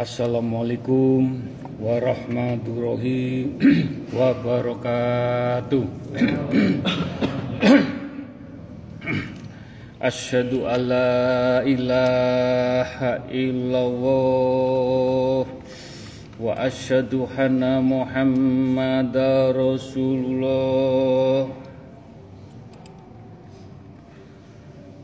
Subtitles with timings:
[0.00, 1.44] Assalamualaikum
[1.76, 3.52] warahmatullahi
[4.16, 5.84] wabarakatuh.
[10.00, 21.59] Asyhadu an la ilaha illallah wa asyhadu anna Muhammadar Rasulullah.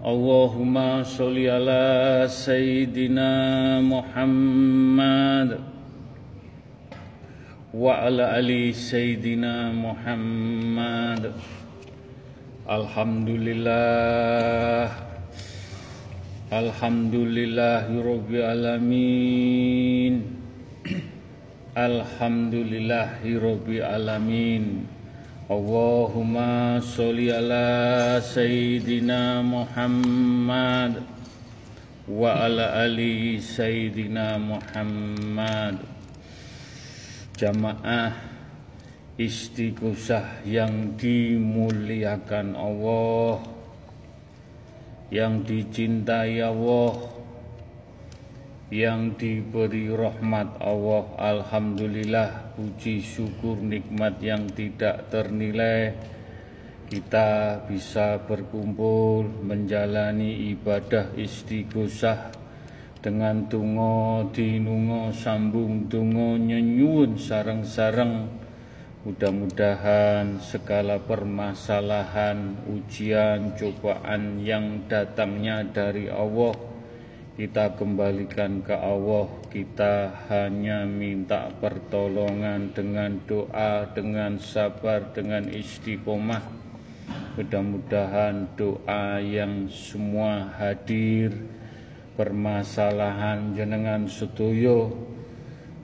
[0.00, 5.60] Rasulullah Allahumma sholli ala sayyidina Muhammad
[7.72, 11.36] wa ala ali sayyidina Muhammad.
[12.64, 14.88] Alhamdulillah.
[16.48, 20.14] Alhamdulillahi rabbil alamin.
[21.76, 24.88] Alhamdulillahi rabbil alamin
[25.50, 31.02] Allahumma sholli ala sayyidina Muhammad
[32.06, 35.82] wa ala ali sayyidina Muhammad.
[37.34, 38.14] Jamaah
[39.18, 43.42] istighosah yang dimuliakan Allah
[45.10, 46.94] yang dicintai Allah
[48.70, 55.90] yang diberi rahmat Allah Alhamdulillah puji syukur nikmat yang tidak ternilai.
[56.86, 62.30] Kita bisa berkumpul menjalani ibadah istighosah
[63.02, 68.26] dengan tungo dinungo sambung tungo nyenyun sarang-sarang
[69.06, 76.69] mudah-mudahan segala permasalahan ujian cobaan yang datangnya dari Allah
[77.38, 79.30] kita kembalikan ke Allah.
[79.50, 86.42] Kita hanya minta pertolongan dengan doa dengan sabar dengan istiqomah.
[87.38, 91.30] Mudah-mudahan doa yang semua hadir
[92.18, 94.90] permasalahan jenengan setuyo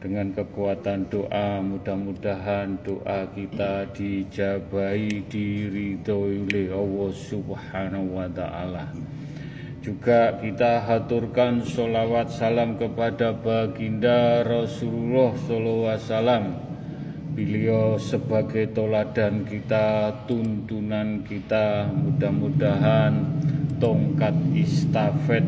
[0.03, 1.63] dengan kekuatan doa.
[1.63, 8.91] Mudah-mudahan doa kita dijabai diridhoi oleh Allah Subhanahu wa taala.
[9.86, 16.58] Juga kita haturkan sholawat salam kepada baginda Rasulullah SAW
[17.38, 23.14] Beliau sebagai toladan kita, tuntunan kita Mudah-mudahan
[23.78, 25.47] tongkat istafet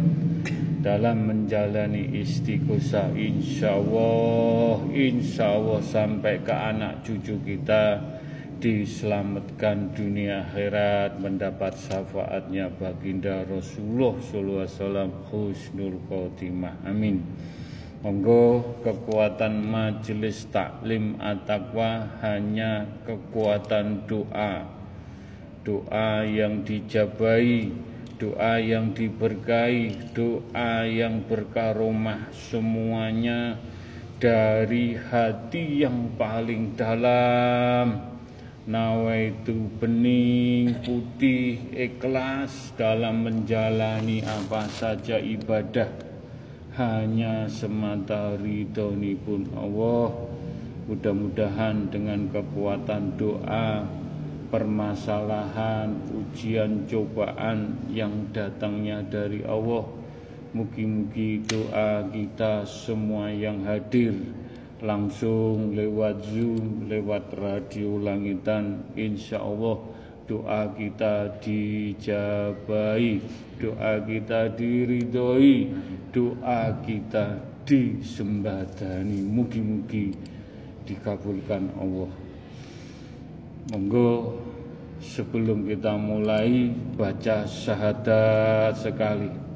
[0.87, 3.11] dalam menjalani istiqosah.
[3.19, 7.99] Insya Allah, insya Allah sampai ke anak cucu kita
[8.59, 16.75] diselamatkan dunia akhirat mendapat syafaatnya baginda Rasulullah sallallahu alaihi wasallam husnul khotimah.
[16.83, 17.23] Amin.
[18.03, 24.67] Monggo kekuatan majelis taklim at-taqwa hanya kekuatan doa.
[25.67, 27.71] Doa yang dijabai
[28.19, 33.55] doa yang diberkahi doa yang berkaromah semuanya
[34.19, 38.18] dari hati yang paling dalam
[38.69, 45.89] nawaitu bening putih ikhlas dalam menjalani apa saja ibadah.
[46.77, 50.13] Hanya semata ridhoni pun Allah.
[50.85, 53.89] Mudah-mudahan dengan kekuatan doa
[54.53, 59.85] permasalahan ujian cobaan yang datangnya dari Allah
[60.57, 64.17] mugi-mugi doa kita semua yang hadir
[64.79, 69.83] langsung lewat Zoom, lewat radio langitan, insya Allah
[70.29, 73.19] doa kita dijabai,
[73.57, 75.73] doa kita diridhoi,
[76.13, 79.25] doa kita disembadani.
[79.25, 80.13] Mugi-mugi
[80.85, 82.13] dikabulkan Allah.
[83.73, 84.41] Monggo
[85.01, 89.48] sebelum kita mulai baca syahadat sekali.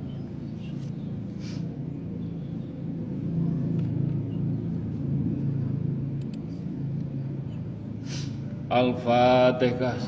[8.73, 10.01] Al-Fatihah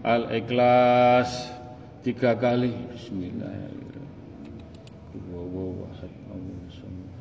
[0.00, 1.52] Al-Ikhlas
[2.00, 2.72] tiga kali.
[2.88, 5.84] Bismillahirrahmanirrahim.
[5.92, 7.12] Ahad Allahu samad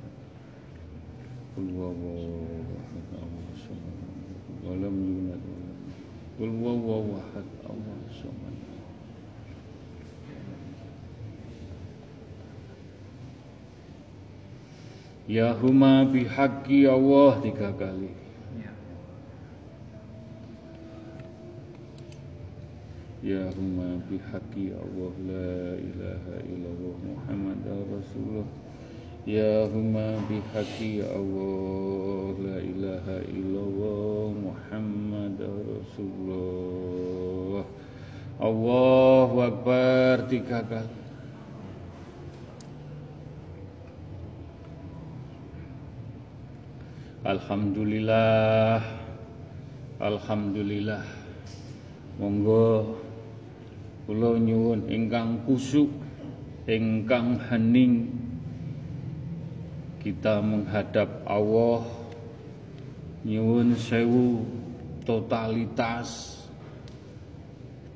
[4.66, 5.78] wa lam yulad wa lam
[6.36, 8.56] Qul huwallahu ahad Allahu samad
[15.26, 18.14] Ya huma bihaqqi Allah tiga kali.
[23.26, 23.50] Ya.
[23.58, 25.12] Huma bihaqqi Allah.
[25.26, 28.65] La ilaha illallah Muhammad Rasulullah.
[29.26, 37.66] Ya huma bihaqqi Allah la ilaha illallah Muhammad Rasulullah.
[38.38, 40.94] Allahu Akbar tiga kali.
[47.26, 48.86] Alhamdulillah
[49.98, 51.02] Alhamdulillah
[52.22, 53.02] Monggo
[54.06, 55.90] kula nyuwun ingkang kusuk
[56.70, 58.25] ingkang hening
[60.06, 61.82] kita menghadap Allah
[63.26, 64.46] nyuwun sewu
[65.02, 66.38] totalitas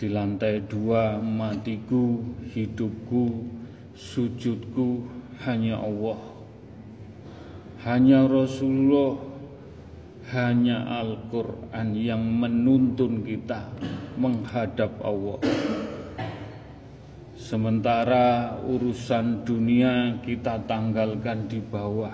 [0.01, 2.17] di lantai dua matiku
[2.49, 3.45] hidupku
[3.93, 5.05] sujudku
[5.45, 6.39] hanya Allah
[7.79, 9.15] hanya Rasulullah,
[10.35, 13.71] hanya Al-Quran yang menuntun kita
[14.19, 15.39] menghadap Allah.
[17.49, 22.13] Sementara urusan dunia kita tanggalkan di bawah.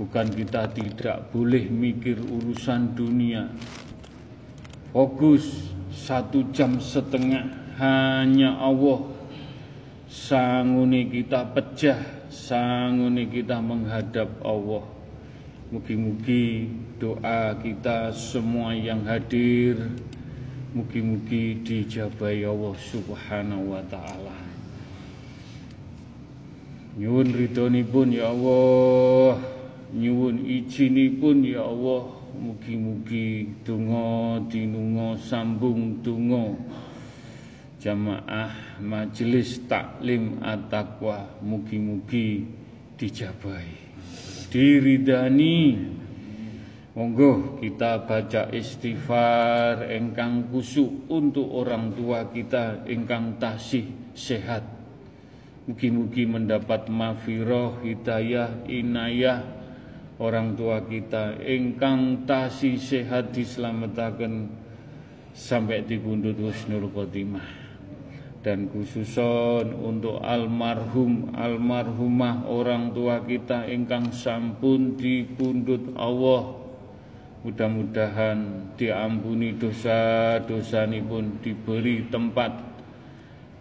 [0.00, 3.52] Bukan kita tidak boleh mikir urusan dunia.
[4.96, 9.04] Fokus satu jam setengah hanya Allah.
[10.08, 12.00] Sanguni kita pecah
[12.32, 14.88] sanguni kita menghadap Allah.
[15.68, 19.92] Mugi-mugi doa kita semua yang hadir
[20.70, 24.36] mugi-mugi dijabai Allah Subhanahu wa taala.
[26.98, 29.38] Nyuwun ridhonipun ya Allah,
[29.94, 36.54] nyuwun izinipun ya Allah, mugi-mugi donga dinunga sambung donga.
[37.80, 42.44] Jamaah majelis taklim at-taqwa mugi-mugi
[43.00, 43.72] dijabai
[44.52, 45.80] diridani
[46.90, 54.66] monggo kita baca istighfar engkang kusuk untuk orang tua kita engkang tasih sehat.
[55.70, 59.46] Mugi-mugi mendapat mafiroh hidayah inayah
[60.18, 64.50] orang tua kita engkang tasih sehat diselamatkan
[65.30, 67.70] sampai di pundut husnul khotimah.
[68.40, 76.59] Dan khususon untuk almarhum almarhumah orang tua kita ingkang sampun dipundhut Allah
[77.40, 82.52] mudah-mudahan diampuni dosa-dosa pun diberi tempat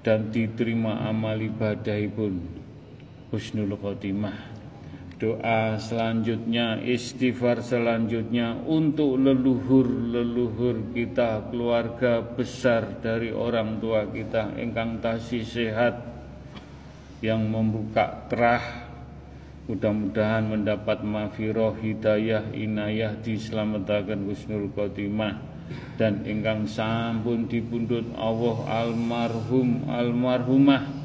[0.03, 2.43] dan diterima amal ibadah pun
[3.31, 4.59] husnul khotimah.
[5.19, 15.43] Doa selanjutnya, istighfar selanjutnya untuk leluhur-leluhur kita, keluarga besar dari orang tua kita, engkang tasih
[15.43, 15.99] sehat,
[17.19, 18.88] yang membuka terah,
[19.69, 25.37] mudah-mudahan mendapat mafiroh, hidayah, inayah, diselamatkan husnul khotimah,
[26.01, 30.97] dan engkang sampun dipundut Allah almarhum almarhumah.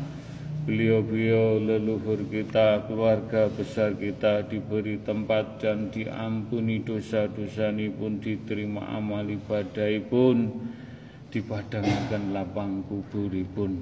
[0.64, 9.92] Beliau-beliau leluhur kita, keluarga besar kita diberi tempat dan diampuni dosa-dosa pun diterima amal ibadah
[10.09, 10.73] pun
[11.28, 13.76] dipadangkan lapang kubur pun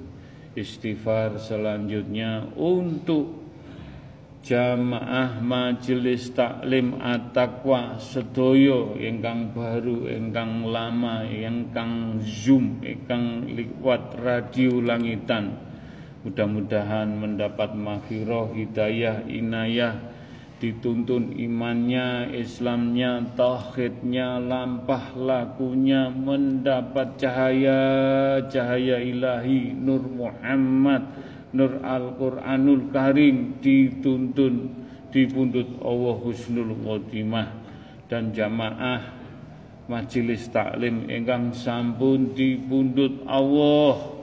[0.59, 3.42] istighfar selanjutnya untuk
[4.43, 15.71] jamaah majelis taklim at-taqwa sedoyo ingkang baru ingkang lama ingkang zoom ingkang liwat radio langitan.
[16.23, 19.99] Mudah-mudahan mendapat maghfirah, hidayah, inayah,
[20.63, 27.81] dituntun imannya, Islamnya, tauhidnya, lampah lakunya, mendapat cahaya,
[28.47, 31.11] cahaya ilahi, Nur Muhammad,
[31.53, 34.73] Nur Al-Quranul Karim, dituntun,
[35.13, 37.49] dipundut Allah Husnul Khotimah
[38.09, 39.13] dan jamaah
[39.85, 44.13] majelis taklim ingkang sampun dipundut Allah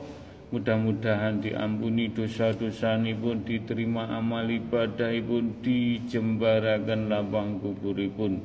[0.51, 8.43] Mudah-mudahan diampuni dosa-dosa pun diterima amal ibadah pun dijembarakan lapang kuburipun.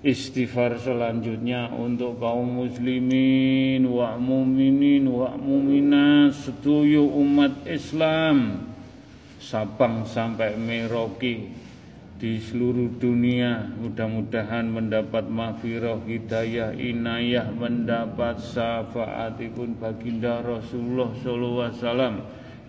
[0.00, 8.64] Istighfar selanjutnya untuk kaum muslimin wa muminin wa muminat setuju umat Islam.
[9.36, 11.52] Sabang sampai Merauke
[12.16, 22.14] di seluruh dunia mudah-mudahan mendapat maghfirah hidayah inayah mendapat syafaatipun baginda Rasulullah sallallahu alaihi wasallam.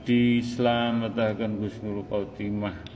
[0.04, 2.91] Diselamatkan Gusnul Khotimah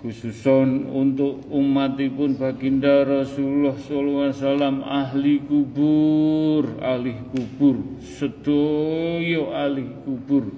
[0.00, 10.48] khususon untuk umatipun baginda Rasulullah sallallahu alaihi wasallam ahli kubur ahli kubur sedoyo ahli kubur.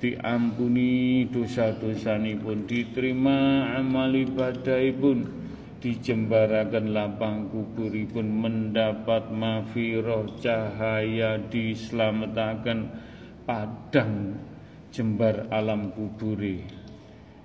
[0.00, 5.28] Diampuni dosa-dosanipun diterima amal ibadahipun
[5.76, 12.88] dijembarakan lapang kuburipun mendapat mafiroh cahaya diselamatkan
[13.44, 14.40] padang
[14.88, 16.64] jembar alam kuburi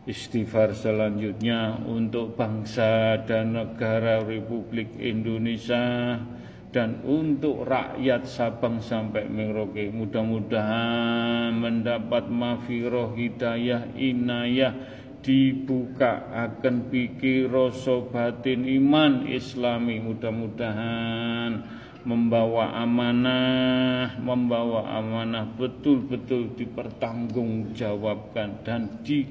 [0.05, 6.21] Istighfar selanjutnya untuk bangsa dan negara Republik Indonesia
[6.69, 9.89] dan untuk rakyat Sabang sampai Merauke.
[9.89, 14.77] Mudah-mudahan mendapat mafiroh hidayah inayah
[15.25, 20.05] dibuka akan pikir rasa batin iman islami.
[20.05, 21.65] Mudah-mudahan
[22.05, 29.25] membawa amanah membawa amanah betul-betul dipertanggungjawabkan dan di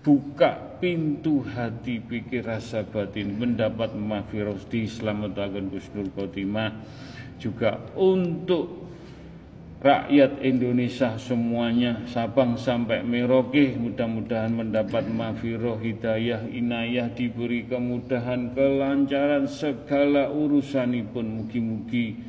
[0.00, 6.72] buka pintu hati pikir rasa batin mendapat mafiros di selamat Gusnul Khotimah.
[7.40, 8.80] Juga untuk
[9.80, 20.28] rakyat Indonesia semuanya Sabang sampai Merauke mudah-mudahan mendapat mafiroh hidayah inayah diberi kemudahan kelancaran segala
[20.28, 22.20] urusan pun mugi-mugi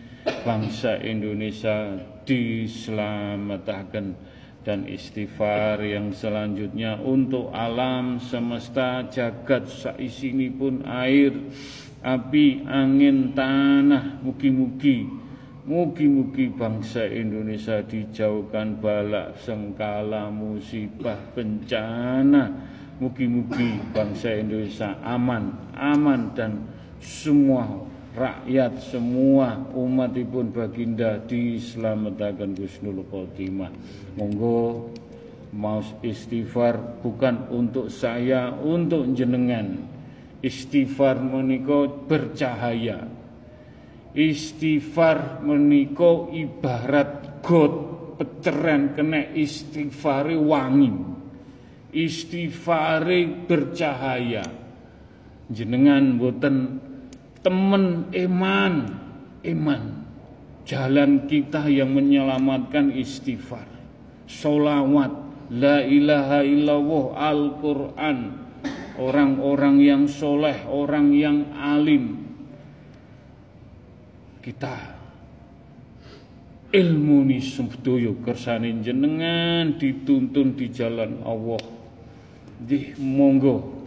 [0.47, 4.15] bangsa Indonesia diselamatkan
[4.61, 9.05] dan istighfar yang selanjutnya untuk alam semesta.
[9.09, 11.33] Jagat saisini pun air
[12.01, 15.21] api angin tanah mugi-mugi.
[15.61, 22.49] Mugi-mugi bangsa Indonesia dijauhkan balak sengkala musibah bencana.
[23.01, 26.69] Mugi-mugi bangsa Indonesia aman aman dan
[27.01, 33.71] semua rakyat semua umatipun baginda diselamatkan Gusnul Khotimah.
[34.19, 34.91] Monggo
[35.55, 39.87] mau istighfar bukan untuk saya untuk jenengan.
[40.41, 43.05] Istighfar meniko bercahaya.
[44.11, 47.73] Istighfar meniko ibarat got
[48.17, 51.11] peceran kena istighfari wangi
[51.91, 54.43] istighfari bercahaya.
[55.51, 56.79] Jenengan boten
[57.41, 58.73] teman iman.
[59.41, 59.83] Iman.
[60.65, 63.65] Jalan kita yang menyelamatkan istighfar.
[64.29, 65.11] Solawat
[65.49, 68.19] la ilaha illallah Al-Quran.
[69.01, 72.21] Orang-orang yang soleh orang yang alim.
[74.45, 75.01] Kita.
[76.71, 81.59] Ilmu ni sedoyo kersane jenengan dituntun di jalan Allah.
[82.61, 83.80] Di monggo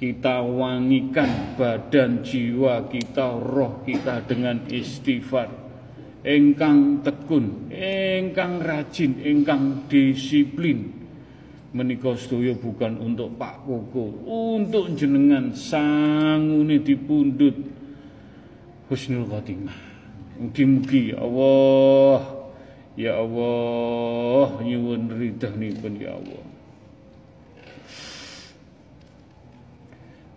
[0.00, 5.52] kita wangikan badan jiwa kita roh kita dengan istighfar.
[6.24, 10.96] Engkang tekun engkang rajin engkang disiplin.
[11.70, 17.54] Menika sedaya bukan untuk Pak Koko untuk jenengan sangune dipundhut.
[18.88, 19.78] Husnul khotimah.
[20.40, 22.24] Mugi-mugi Allah
[22.96, 26.49] ya Allah nyuwun ridhanipun ya Allah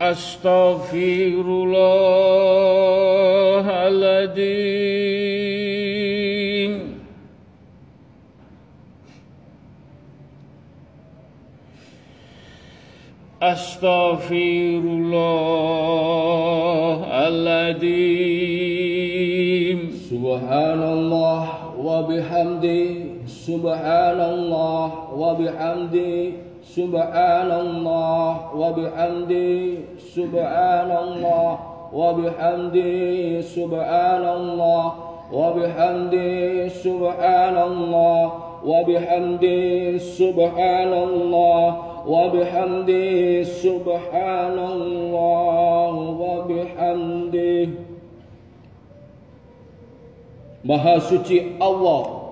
[0.00, 2.50] Astaghfirullah
[3.88, 4.40] العظيم.
[13.42, 18.70] أستغفر الله العظيم.
[20.10, 22.86] سبحان الله وبحمده
[23.26, 26.30] سبحان الله وبحمده
[26.64, 29.89] سبحان الله وبحمده.
[30.15, 31.51] سبحان الله
[31.93, 34.85] وبحمده سبحان الله
[35.33, 38.23] وبحمده سبحان الله
[38.65, 41.65] وبحمده سبحان الله
[42.07, 47.67] وبحمده سبحان الله وبحمده
[50.65, 52.25] Maha suci Allah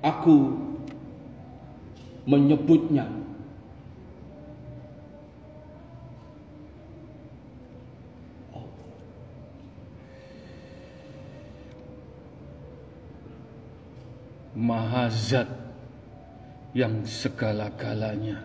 [0.00, 0.56] Aku
[2.24, 3.04] menyebutnya
[14.63, 15.51] Maha Zat
[16.71, 18.39] yang segala-galanya.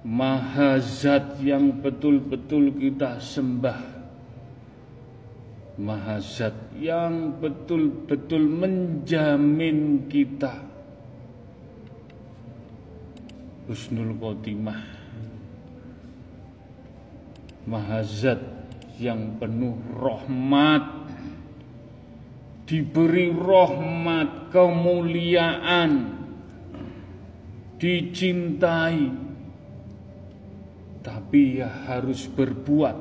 [0.00, 4.00] Mahazat yang betul-betul kita sembah.
[5.76, 10.56] Mahazat yang betul-betul menjamin kita.
[13.68, 14.82] Husnul Khotimah.
[17.68, 18.40] Mahazat
[18.96, 20.99] yang penuh rahmat
[22.70, 26.22] Diberi rahmat kemuliaan
[27.82, 29.30] Dicintai
[31.00, 32.96] tapi ya harus berbuat.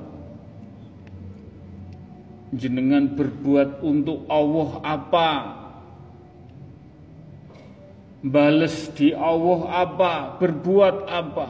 [2.49, 5.29] Jenengan berbuat untuk Allah apa?
[8.25, 10.13] Bales di Allah apa?
[10.41, 11.47] Berbuat apa?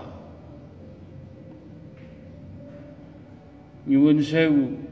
[3.88, 4.89] Nyuwun sewu.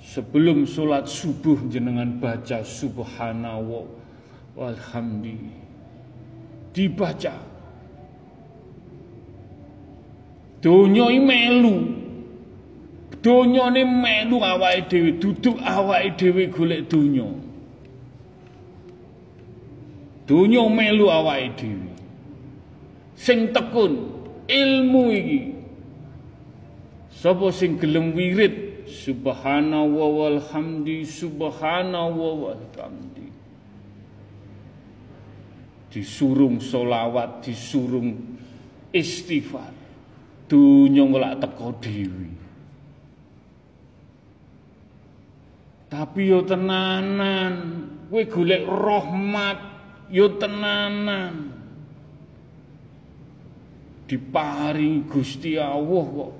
[0.00, 3.84] Sebelum sholat subuh jenengan baca subhanallah
[4.56, 5.60] walhamdulillah.
[6.72, 7.50] Dibaca
[10.60, 11.76] Donya iki melu.
[13.20, 17.28] Donyane melu awake dhewe, duduk awake dhewe golek donya.
[20.24, 21.92] Donya melu awake dhewe.
[23.16, 24.08] Sing tekun
[24.48, 25.40] ilmu iki.
[27.12, 33.30] Sapa sing gelem wirid subhanallah walhamdi subhanallah walhamdi.
[35.90, 38.38] Disurung solawat, disurung
[38.90, 39.80] istighfar
[40.50, 42.30] dunya ngelak teko dhewe.
[45.90, 47.54] Tapi yo tenanan,
[48.10, 49.58] kowe golek rahmat
[50.10, 51.54] yo tenanan.
[54.10, 56.39] Diparingi Gusti Allah kok.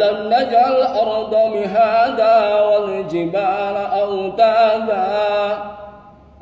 [0.00, 5.04] arda mihada wal jibala awtada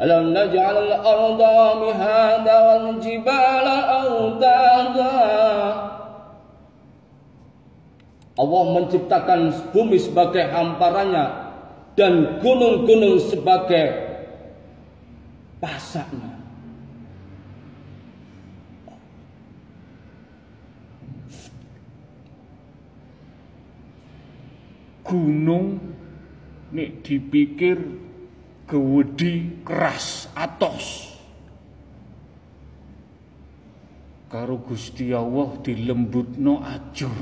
[0.01, 5.15] Alam naj'al arda mihada wal jibala awtada
[8.41, 11.27] Allah menciptakan bumi sebagai hamparannya
[11.93, 13.87] dan gunung-gunung sebagai
[15.61, 16.30] pasaknya.
[25.11, 25.83] Gunung
[26.71, 27.83] nek dipikir
[28.71, 31.11] gewedi keras atos.
[34.31, 37.19] Karo Gusti Allah dilembutno ajur.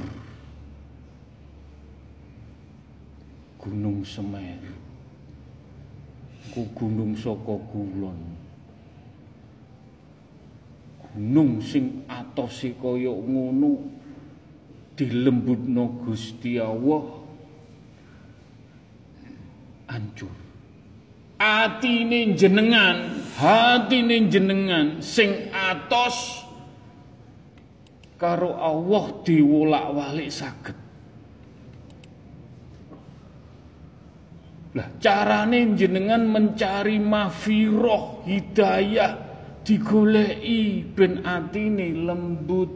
[3.56, 4.76] Gunung Semeru.
[6.52, 8.20] Ku gunung saka kulon.
[11.00, 13.80] Gunung sing atose kaya ngono
[14.92, 17.17] dilembutno Gusti Allah
[19.88, 20.32] hancur.
[21.38, 26.44] Atine jenengan, hatine jenengan sing atos
[28.18, 30.76] karo Allah diwolak-walik saged.
[34.76, 39.16] Lah carane jenengan mencari mafiroh hidayah
[39.62, 42.72] digoleki ben atine lembut.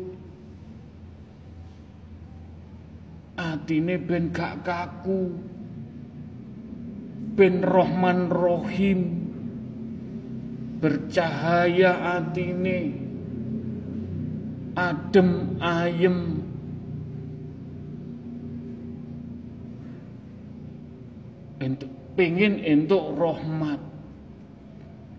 [3.37, 5.35] Atine ben gak kaku.
[7.33, 9.01] Ben Rohman Rohim.
[10.83, 13.01] Bercahaya atine.
[14.73, 16.42] Adem ayem
[21.62, 23.81] entuk pengen entuk rahmat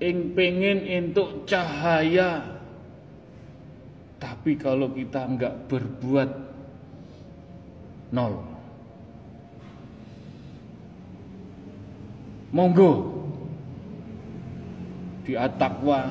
[0.03, 2.43] ing pengen entuk cahaya
[4.19, 6.31] tapi kalau kita enggak berbuat
[8.11, 8.52] nol
[12.53, 13.09] Monggo
[15.25, 16.05] di atakwa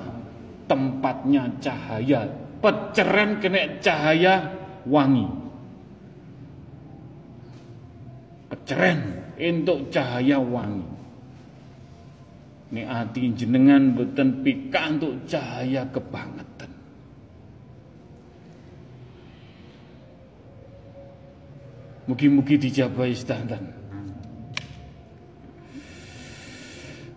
[0.66, 2.26] tempatnya cahaya,
[2.59, 4.50] peceren kena cahaya
[4.83, 5.28] wangi.
[8.50, 9.00] Peceren
[9.38, 10.87] untuk cahaya wangi.
[12.72, 16.72] Ini ati jenengan beten pika untuk cahaya kebangetan.
[22.11, 23.14] Mugi-mugi dijabai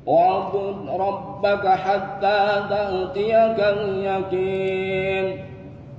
[0.08, 5.44] Wa'bud rabbaka hatta ta'tiyaka al-yakin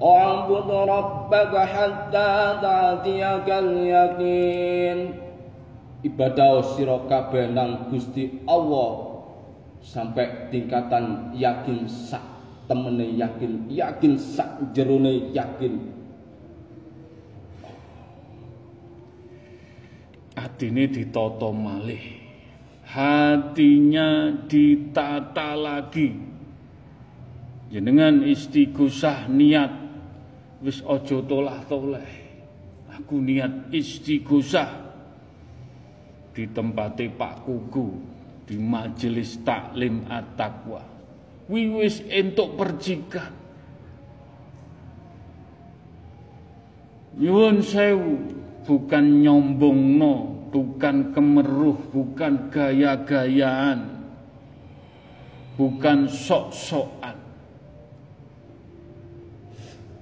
[0.01, 5.21] Wa'bud rabbaka hatta ta'tiyaka al-yakin
[6.01, 9.18] Ibadah sira kabeh nang Gusti Allah
[9.83, 12.23] sampai tingkatan yakin sak
[12.69, 15.75] temene yakin yakin sak jerone yakin.
[20.39, 22.19] Atine ditata malih.
[22.89, 26.29] Hatinya ditata lagi.
[27.69, 29.73] Jenengan istighosah niat
[30.65, 32.11] Wis ojo tolah-toleh
[32.97, 34.89] Aku niat istighosah
[36.33, 38.18] Di tempate Pak Kuku
[38.49, 40.81] Di majelis taklim at-taqwa
[41.53, 43.39] Wiwis entuk percikan
[47.19, 48.15] Nyuwun sewu
[48.63, 54.07] bukan nyombongno, bukan kemeruh, bukan gaya-gayaan,
[55.59, 57.19] bukan sok-sokan.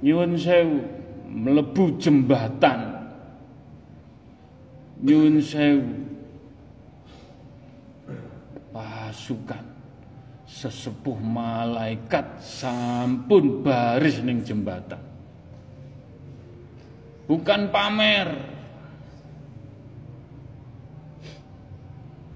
[0.04, 0.76] Nyuwun sewu
[1.24, 3.00] melebu jembatan.
[5.00, 6.05] Nyuwun sewu
[9.06, 9.62] pasukan.
[10.46, 14.98] Sesepuh malaikat sampun baris ning jembatan.
[17.26, 18.30] Bukan pamer,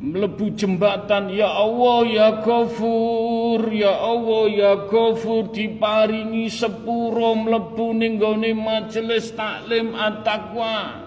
[0.03, 8.51] melebu jembatan ya Allah ya Ghafur ya Allah ya Ghafur diparingi sepuro mlebu ning gone
[8.51, 11.07] majelis taklim at-taqwa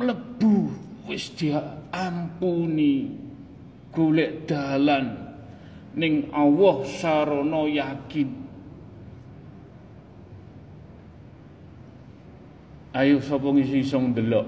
[0.00, 0.72] mlebu
[1.04, 1.60] wis dia
[1.92, 3.20] ampuni.
[3.90, 5.34] Golek dalan
[5.98, 8.28] ning Allah sarana yakin.
[12.94, 14.46] Ayo sapa ngisi iso ndelok.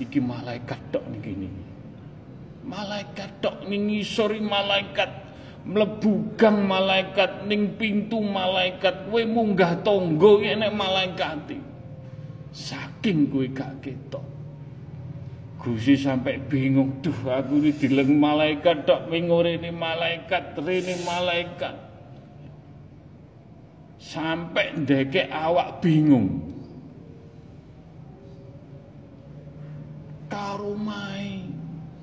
[0.00, 1.48] Iki malaikat tok niki ini.
[2.68, 5.08] Malaikat tok ning ngisori malaikat
[5.64, 9.08] mlebu gang malaikat ning pintu malaikat.
[9.08, 11.71] Kowe munggah tangga nek malaikat
[12.52, 14.24] saking kowe gak ketok.
[15.62, 21.74] Gusti sampai bingung duh aku ini dileng malaikat tok mingore ini malaikat rene malaikat.
[24.02, 26.50] Sampai ndeke awak bingung.
[30.26, 31.46] Karumai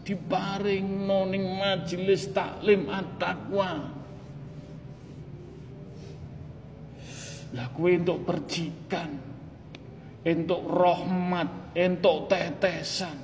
[0.08, 3.92] diparing noning majelis taklim at-taqwa.
[7.60, 9.29] Lah kuwi untuk percikan
[10.24, 13.16] untuk rahmat untuk tetesan.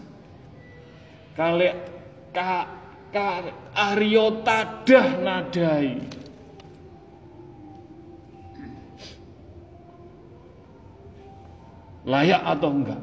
[1.35, 1.67] Kali
[2.31, 2.63] ka,
[3.11, 3.27] ka
[3.75, 5.99] Aryo tadah nadai.
[12.05, 13.01] Layak atau enggak?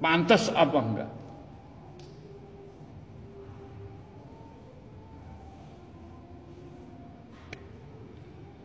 [0.00, 1.10] Pantas apa enggak?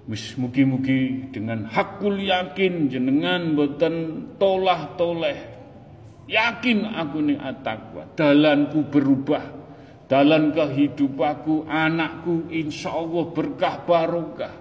[0.05, 3.95] Wis mugi-mugi dengan hakul yakin jenengan boten
[4.37, 5.39] tolah toleh.
[6.29, 9.65] Yakin aku ning atakwa, dalanku berubah.
[10.05, 14.53] Dalan kehidupanku, anakku insya Allah berkah barokah.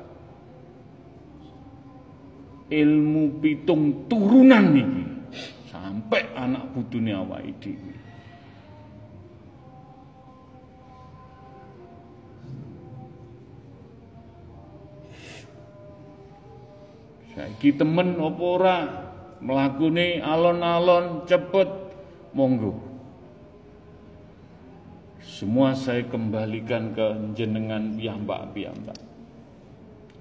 [2.72, 5.04] Ilmu pitung turunan niki
[5.68, 8.03] sampai anak putune awake dhewe.
[17.34, 18.78] Saiki temen apa ora?
[19.42, 21.68] Mlakune alon-alon cepet.
[22.34, 22.74] Monggo.
[25.22, 28.98] Semua saya kembalikan ke jenengan piyambak-piyambak.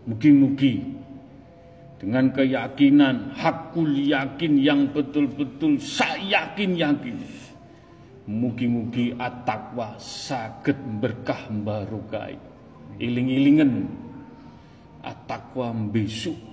[0.10, 0.84] Mugi-mugi
[1.98, 7.18] dengan keyakinan hakul yakin yang betul-betul saya yakin yakin.
[8.30, 12.38] Mugi-mugi at-taqwa saged berkah barokai
[13.02, 13.90] iling-ilingen
[15.02, 16.53] at-taqwa besok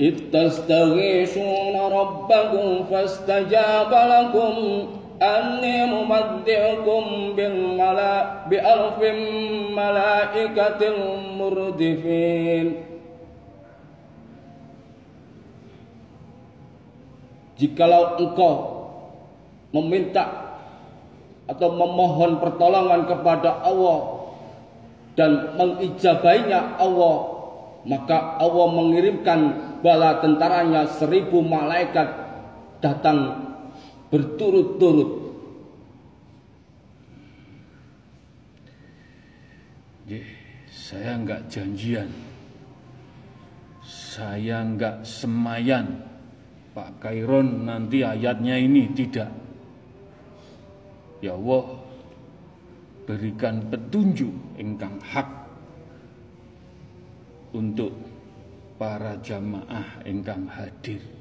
[0.00, 4.88] إذ تستغيثون ربكم فاستجاب لكم.
[5.25, 7.03] أني ممدعكم
[7.37, 8.15] بالملا
[8.49, 8.99] بألف
[9.77, 10.81] ملائكة
[11.37, 12.67] مردفين
[17.61, 18.53] Jikalau engkau
[19.69, 20.25] meminta
[21.45, 24.25] atau memohon pertolongan kepada Allah
[25.13, 27.17] dan mengijabainya Allah
[27.85, 29.39] maka Allah mengirimkan
[29.85, 32.09] bala tentaranya seribu malaikat
[32.81, 33.44] datang
[34.10, 35.26] berturut-turut
[40.86, 42.06] saya nggak janjian,
[43.82, 45.98] saya nggak semayan.
[46.70, 49.32] Pak Kairon nanti ayatnya ini tidak.
[51.18, 51.82] Ya Allah,
[53.02, 55.26] berikan petunjuk engkang hak
[57.50, 57.90] untuk
[58.78, 61.15] para jamaah engkang hadir.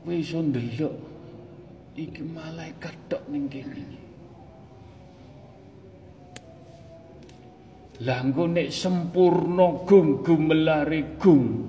[0.00, 0.94] Wis iso ndelok
[2.00, 4.00] iki malaikat tok ning kene iki.
[8.00, 11.68] Lah engko nek sempurna gum gumelare gum.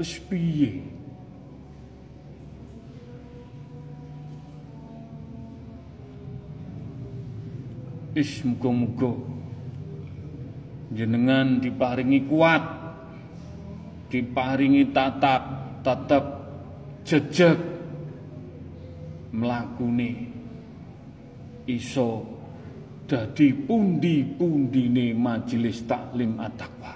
[0.00, 0.80] Wis piye?
[8.16, 9.12] Wis muga-muga
[10.88, 12.64] jenengan diparingi kuat,
[14.08, 15.42] diparingi tatap,
[15.84, 16.37] tetep
[17.08, 17.56] jejeg
[19.32, 20.28] mlakune
[21.64, 22.36] iso
[23.08, 26.92] dadi pundi-pundine majelis taklim at-taqwa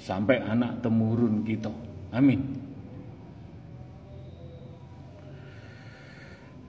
[0.00, 1.68] sampai anak temurun kita.
[2.16, 2.64] Amin.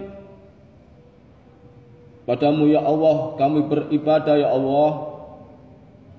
[2.25, 5.13] Padamu ya Allah kami beribadah ya Allah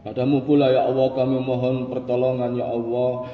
[0.06, 3.26] Padamu pula ya Allah kami mohon pertolongan ya Allah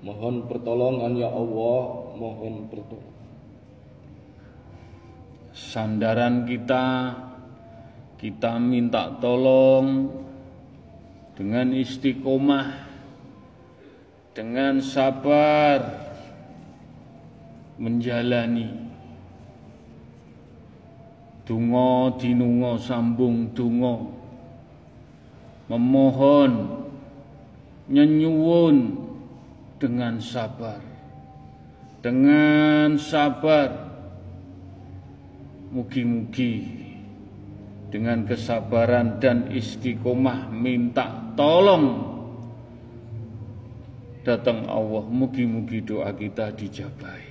[0.00, 3.14] Mohon pertolongan ya Allah Mohon pertolongan
[5.54, 7.14] sandaran kita
[8.18, 10.10] kita minta tolong
[11.38, 12.87] dengan istiqomah
[14.39, 15.83] dengan sabar
[17.75, 18.71] menjalani.
[21.43, 24.15] Dungo dinungo sambung dungo.
[25.67, 26.71] Memohon
[27.91, 28.95] nyenyuwun
[29.75, 30.79] dengan sabar.
[31.99, 33.91] Dengan sabar
[35.75, 36.79] mugi-mugi
[37.91, 42.18] dengan kesabaran dan istiqomah minta tolong
[44.23, 47.23] datang Allah mugi-mugi doa kita dijabai.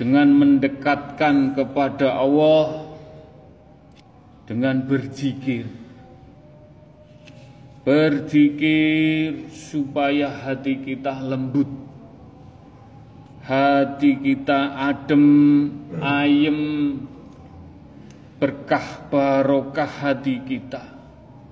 [0.00, 2.88] dengan mendekatkan kepada Allah
[4.48, 5.68] dengan berzikir.
[7.84, 11.83] Berzikir supaya hati kita lembut
[13.44, 15.26] hati kita adem
[16.00, 16.60] ayem
[18.40, 20.80] berkah barokah hati kita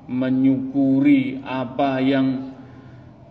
[0.09, 2.53] menyukuri apa yang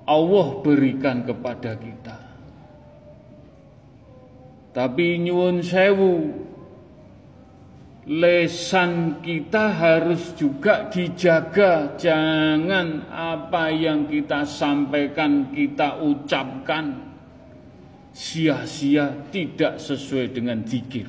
[0.06, 2.18] Allah berikan kepada kita.
[4.72, 6.32] Tapi nyuwun sewu,
[8.08, 12.00] lesan kita harus juga dijaga.
[12.00, 17.11] Jangan apa yang kita sampaikan, kita ucapkan
[18.12, 21.08] sia-sia tidak sesuai dengan zikir.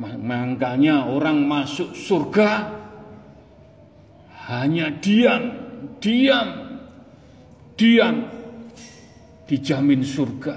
[0.00, 2.72] Makanya orang masuk surga
[4.48, 5.52] hanya diam,
[6.00, 6.48] diam,
[7.76, 8.16] diam,
[9.44, 10.56] dijamin surga,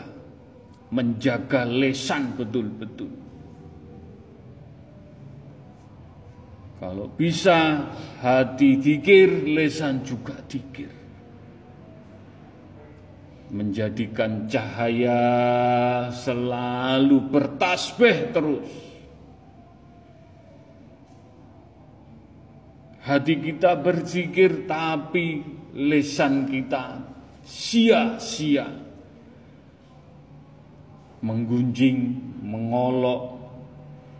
[0.92, 3.23] menjaga lesan betul-betul.
[6.84, 7.88] Kalau bisa
[8.20, 10.92] hati dikir, lesan juga dikir.
[13.56, 15.24] Menjadikan cahaya
[16.12, 18.68] selalu bertasbih terus.
[23.08, 25.40] Hati kita berzikir tapi
[25.80, 27.00] lesan kita
[27.48, 28.68] sia-sia.
[31.24, 32.00] Menggunjing,
[32.44, 33.40] mengolok,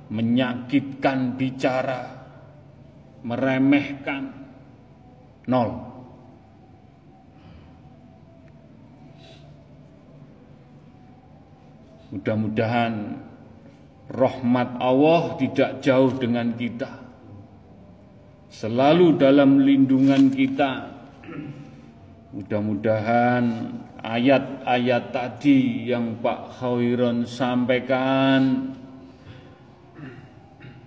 [0.08, 2.13] menyakitkan bicara,
[3.24, 4.32] meremehkan.
[5.48, 5.92] Nol.
[12.14, 13.18] Mudah-mudahan
[14.14, 17.04] rahmat Allah tidak jauh dengan kita
[18.54, 20.94] selalu dalam lindungan kita.
[22.38, 23.44] Mudah-mudahan
[24.06, 28.74] ayat-ayat tadi yang Pak Khairon sampaikan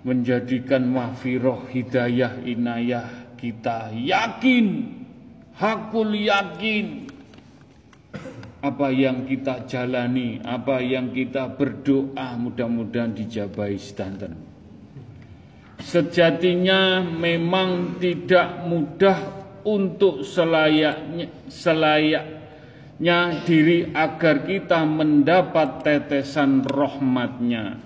[0.06, 4.86] menjadikan mahfiroh hidayah inayah kita yakin,
[5.58, 7.10] hakul yakin
[8.62, 14.38] apa yang kita jalani, apa yang kita berdoa mudah-mudahan dijabai sedanten.
[15.82, 19.18] Sejatinya memang tidak mudah
[19.66, 27.85] untuk selayaknya, selayaknya diri agar kita mendapat tetesan rahmatnya.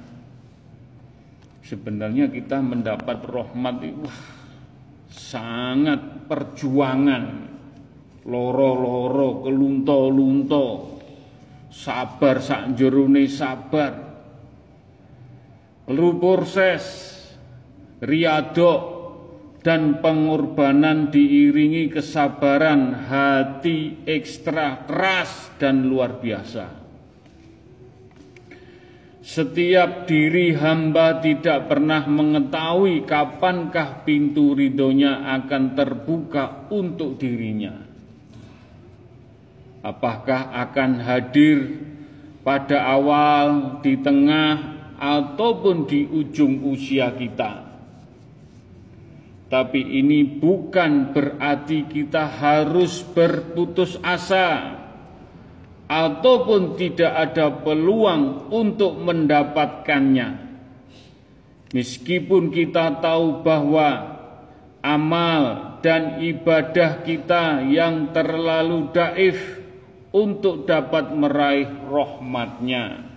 [1.71, 4.11] Sebenarnya kita mendapat rahmat itu
[5.07, 7.47] sangat perjuangan.
[8.27, 10.67] Loro-loro kelunto-lunto.
[11.71, 13.95] Sabar sak jerone sabar.
[15.87, 16.83] Perlu proses
[18.03, 18.83] riadok
[19.63, 26.80] dan pengorbanan diiringi kesabaran hati ekstra keras dan luar biasa.
[29.21, 37.77] Setiap diri hamba tidak pernah mengetahui kapankah pintu ridhonya akan terbuka untuk dirinya.
[39.85, 41.59] Apakah akan hadir
[42.41, 47.71] pada awal, di tengah, ataupun di ujung usia kita
[49.51, 54.79] tapi ini bukan berarti kita harus berputus asa
[55.91, 60.39] ataupun tidak ada peluang untuk mendapatkannya.
[61.75, 64.23] Meskipun kita tahu bahwa
[64.87, 65.43] amal
[65.83, 69.39] dan ibadah kita yang terlalu daif
[70.15, 73.11] untuk dapat meraih rahmatnya.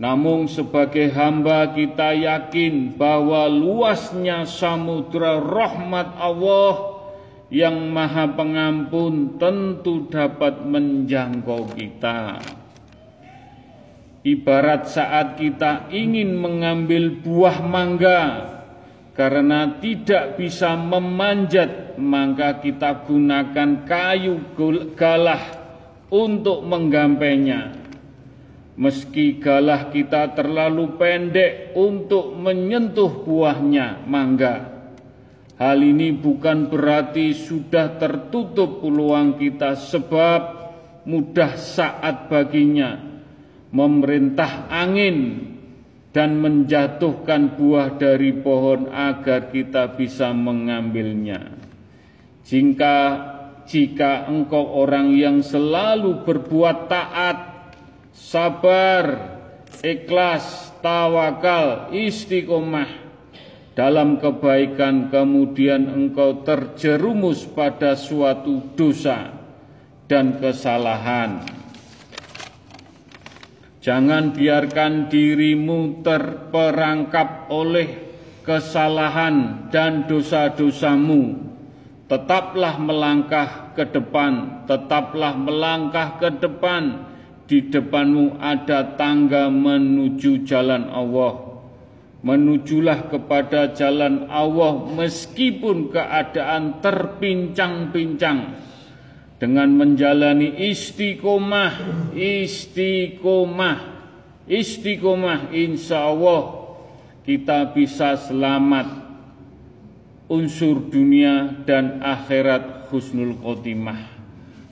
[0.00, 6.99] Namun sebagai hamba kita yakin bahwa luasnya samudra rahmat Allah
[7.50, 12.38] yang maha pengampun tentu dapat menjangkau kita.
[14.22, 18.22] Ibarat saat kita ingin mengambil buah mangga
[19.12, 24.40] karena tidak bisa memanjat maka kita gunakan kayu
[24.94, 25.40] galah
[26.12, 27.80] untuk menggampainya
[28.80, 34.79] Meski galah kita terlalu pendek untuk menyentuh buahnya mangga.
[35.60, 40.40] Hal ini bukan berarti sudah tertutup peluang kita sebab
[41.04, 42.96] mudah saat baginya
[43.68, 45.52] memerintah angin
[46.16, 51.52] dan menjatuhkan buah dari pohon agar kita bisa mengambilnya.
[52.48, 52.96] Jika
[53.68, 57.38] jika engkau orang yang selalu berbuat taat
[58.16, 59.04] sabar,
[59.84, 62.99] ikhlas, tawakal, istiqomah
[63.80, 69.32] dalam kebaikan kemudian engkau terjerumus pada suatu dosa
[70.04, 71.40] dan kesalahan.
[73.80, 77.88] Jangan biarkan dirimu terperangkap oleh
[78.44, 81.40] kesalahan dan dosa-dosamu.
[82.04, 87.08] Tetaplah melangkah ke depan, tetaplah melangkah ke depan
[87.48, 91.49] di depanmu ada tangga menuju jalan Allah.
[92.20, 98.68] Menujulah kepada jalan Allah meskipun keadaan terpincang-pincang.
[99.40, 101.72] Dengan menjalani istiqomah,
[102.12, 103.78] istiqomah,
[104.44, 106.60] istiqomah insya Allah
[107.24, 108.88] kita bisa selamat
[110.30, 113.98] unsur dunia dan akhirat husnul khotimah.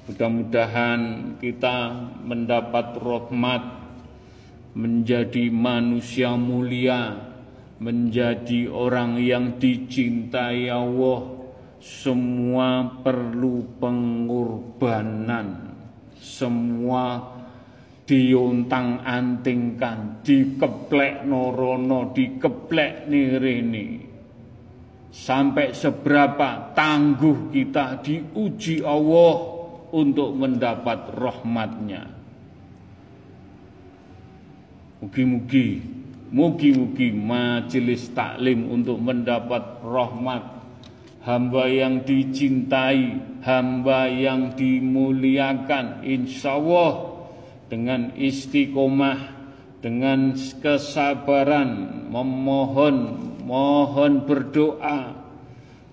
[0.08, 3.62] Mudah-mudahan kita mendapat rahmat
[4.72, 7.27] menjadi manusia mulia,
[7.78, 11.38] menjadi orang yang dicintai Allah.
[11.78, 15.78] Semua perlu pengorbanan,
[16.18, 17.22] semua
[18.02, 24.10] diuntang antingkan, dikeplek norono, dikeplek nirini.
[25.14, 29.34] Sampai seberapa tangguh kita diuji Allah
[29.94, 32.02] untuk mendapat rahmatnya.
[34.98, 35.98] Mugi-mugi,
[36.28, 40.58] mugi-mugi majelis taklim untuk mendapat rahmat
[41.28, 47.20] hamba yang dicintai, hamba yang dimuliakan, insya Allah
[47.68, 49.36] dengan istiqomah,
[49.84, 50.32] dengan
[50.64, 52.96] kesabaran, memohon,
[53.44, 55.12] mohon berdoa.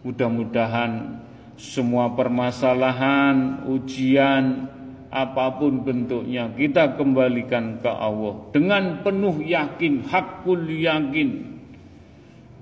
[0.07, 1.19] Mudah-mudahan
[1.59, 4.71] semua permasalahan, ujian,
[5.15, 11.55] apa pun bentuknya kita kembalikan ke Allah dengan penuh yakin, hakul yakin.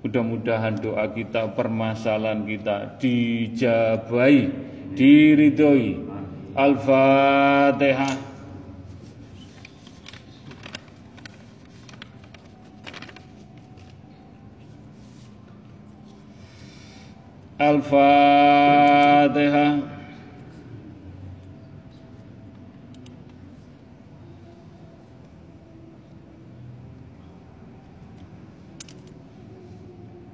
[0.06, 4.52] Mudah-mudahan doa kita, permasalahan kita dijabai,
[4.94, 5.96] diridhoi.
[6.54, 8.14] Al-Fatihah.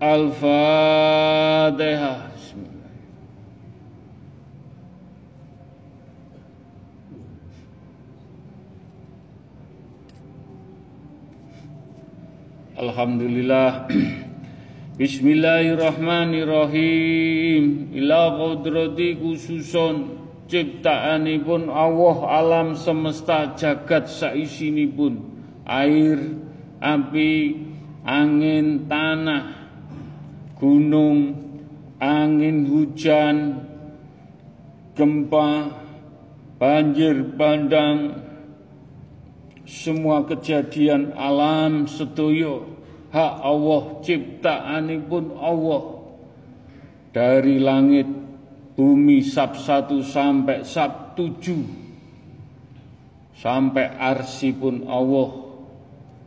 [0.03, 2.35] الفاتحة الفاتحة
[12.74, 13.87] Alhamdulillah
[15.01, 20.20] Bismillahirrahmanirrahim Ila kodrati khususon
[20.51, 25.32] Ciptaanipun Allah alam semesta jagat saisinipun
[25.64, 26.20] Air,
[26.85, 27.57] api,
[28.05, 29.57] angin, tanah,
[30.60, 31.34] gunung,
[31.97, 33.64] angin hujan,
[34.93, 35.72] gempa,
[36.60, 38.20] banjir bandang,
[39.64, 42.80] semua kejadian alam sedoyo
[43.14, 45.84] hak Allah ciptaanipun Allah.
[47.10, 48.05] Dari langit
[48.78, 51.66] bumi sab satu sampai sab tujuh.
[53.34, 55.30] Sampai arsi pun Allah.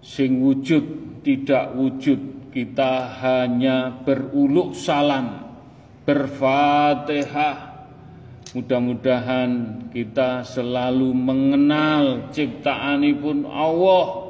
[0.03, 5.57] Sing wujud tidak wujud kita hanya beruluk salam
[6.05, 7.73] berfatihah
[8.53, 14.29] Mudah-mudahan kita selalu mengenal ciptaanipun Allah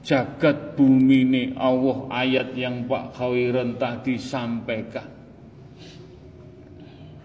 [0.00, 5.04] jagat bumi ini Allah ayat yang Pak Khawiran tadi sampaikan.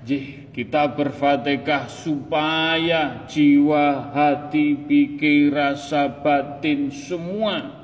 [0.04, 7.75] Jih, kita berfatihah supaya jiwa, hati, pikir, rasa batin semua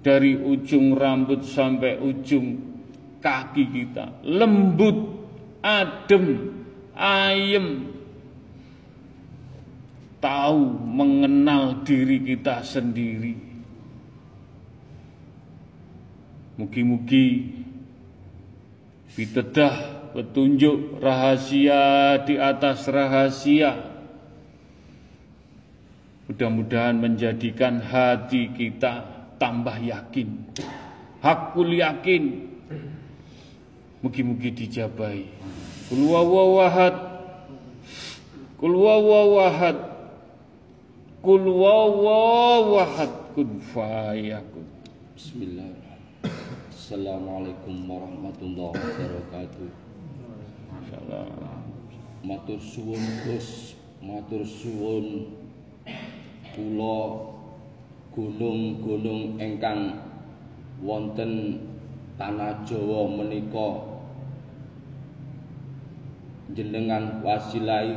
[0.00, 2.56] dari ujung rambut sampai ujung
[3.20, 4.96] kaki kita lembut,
[5.60, 6.56] adem,
[6.96, 7.92] ayem,
[10.24, 13.36] tahu mengenal diri kita sendiri.
[16.60, 17.56] Mugi-mugi
[19.16, 23.88] bitedah petunjuk rahasia di atas rahasia.
[26.28, 29.09] Mudah-mudahan menjadikan hati kita
[29.40, 30.52] tambah yakin.
[31.24, 32.52] Hakul yakin.
[34.04, 35.24] Mugi-mugi dijabai.
[35.88, 36.96] Kul wawahad.
[38.60, 39.78] Kul wawahad.
[41.24, 44.68] Kul wawahad kun fayakun.
[45.16, 46.68] Bismillahirrahmanirrahim.
[46.68, 49.68] Assalamualaikum warahmatullahi wabarakatuh.
[50.88, 51.32] Salam.
[52.20, 55.32] Matur suwun Gus, matur suwun
[56.52, 57.00] kula
[58.10, 59.98] gunung-gunung ingkang
[60.82, 61.62] wonten
[62.18, 63.70] tanah Jawa menika
[66.50, 67.94] jenengan wasilai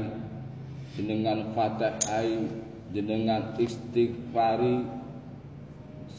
[0.93, 2.45] jenengan fatihai
[2.93, 4.85] jenengan istighfari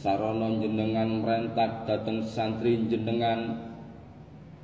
[0.05, 3.57] sarana jenengan merentak dateng santri jenengan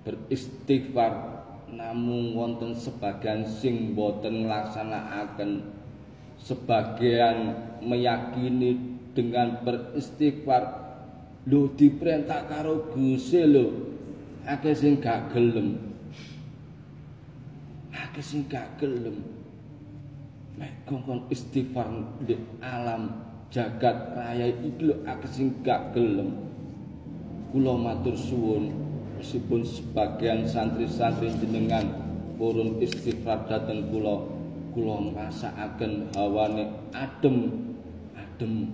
[0.05, 1.41] beristighfar.
[1.70, 5.70] Namung wonten sebagian sing boten nglaksanakaken
[6.35, 10.88] sebagian meyakini dengan beristighfar.
[11.48, 13.72] Lho diperintah karo Gusti lho
[14.44, 15.80] akeh sing gak gelem.
[17.90, 19.24] Akeh sing gak gelem.
[20.61, 21.88] Nek kongkon istighfar
[22.28, 26.36] di alam jagat raya iki lho akeh sing gak gelem.
[27.50, 28.70] Kula matur suwun
[29.16, 31.88] meskipun sebagian santri-santri jenengan
[32.40, 34.24] purun istighfar dateng kula
[34.72, 37.68] kula ngrasakaken hawane adem
[38.16, 38.70] adem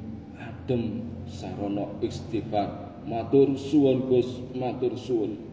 [0.66, 0.98] adem
[1.30, 5.46] sarana istighfar matur suwun Gus matur suwun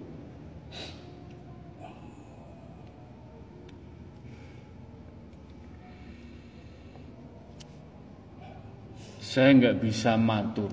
[9.34, 10.70] Saya nggak bisa matur.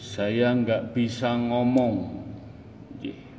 [0.00, 2.24] Saya nggak bisa ngomong.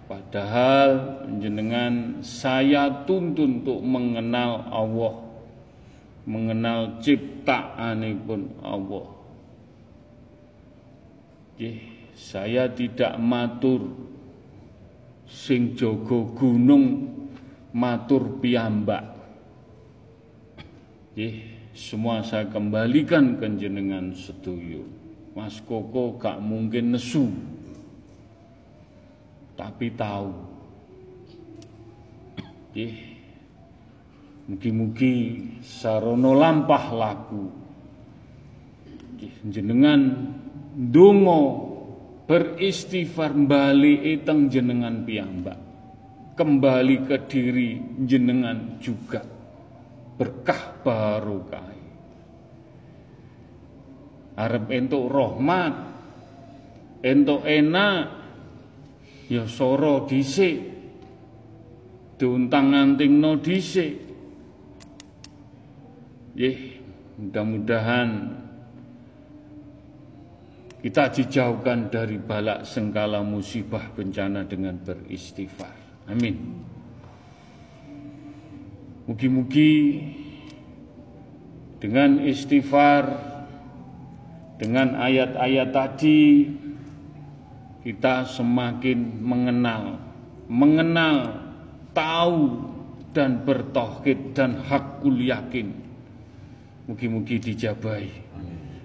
[0.06, 5.25] Padahal jenengan saya tuntun untuk mengenal Allah,
[6.26, 9.08] mengenal ciptaanipun Allah.
[12.16, 13.88] saya tidak matur
[15.30, 17.16] sing jogo gunung
[17.72, 19.16] matur piyambak.
[21.16, 21.36] Nggih,
[21.72, 24.84] semua saya kembalikan ke jenengan setuju.
[25.36, 27.28] Mas Koko gak mungkin nesu.
[29.56, 30.32] Tapi tahu.
[32.76, 33.15] Eh,
[34.46, 35.16] mugi-mugi
[35.66, 37.46] sarono lampah laku.
[39.46, 40.02] jenengan
[40.74, 41.42] dungo
[42.26, 45.60] beristighfar bali iteng jenengan piyambak.
[46.36, 49.24] Kembali ke diri jenengan juga
[50.20, 51.68] berkah barokah.
[54.36, 55.74] Arep entuk rahmat,
[57.00, 58.04] entuk enak,
[59.32, 60.76] ya soro dhisik.
[62.20, 64.05] Diuntang-antingno dhisik.
[66.36, 66.84] Nggih,
[67.16, 68.10] mudah-mudahan
[70.84, 75.72] kita dijauhkan dari balak sengkala musibah bencana dengan beristighfar.
[76.12, 76.36] Amin.
[79.08, 80.02] Mugi-mugi
[81.80, 83.34] dengan istighfar
[84.56, 86.48] Dengan ayat-ayat tadi
[87.84, 90.00] kita semakin mengenal,
[90.48, 91.44] mengenal,
[91.92, 92.64] tahu
[93.12, 95.85] dan bertauhid dan hakul yakin.
[96.86, 98.14] Mugi-mugi dijabai.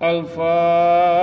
[0.00, 1.20] Al-Fatihah.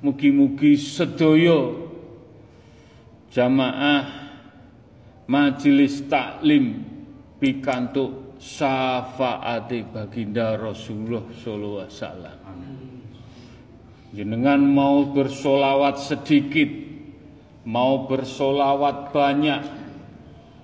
[0.00, 1.76] Mugi-mugi sedaya
[3.34, 4.06] jamaah
[5.26, 6.86] majelis taklim
[7.42, 12.85] pikantuk syafaate baginda Rasulullah sallallahu alaihi wasallam.
[14.16, 16.72] Jenengan mau bersolawat sedikit,
[17.68, 19.60] mau bersolawat banyak,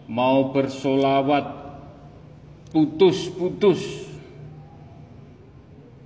[0.09, 1.53] mau bersolawat
[2.73, 4.09] putus-putus,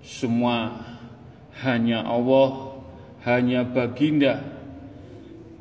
[0.02, 0.74] semua
[1.62, 2.82] hanya Allah,
[3.22, 4.42] hanya baginda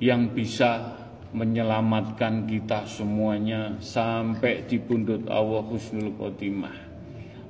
[0.02, 0.98] yang bisa
[1.38, 6.74] menyelamatkan kita semuanya sampai di pundut Allah Husnul Khotimah.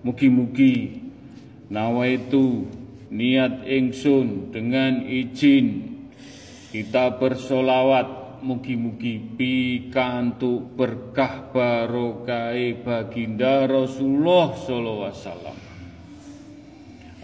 [0.04, 1.00] Mugi-mugi
[1.72, 2.68] nawa itu
[3.10, 5.98] niat ingsun dengan izin.
[6.72, 8.24] Kita bersolawat.
[8.46, 15.58] Mugi-mugi pikantuk berkah barokai baginda Rasulullah sallallahu alaihi wasallam.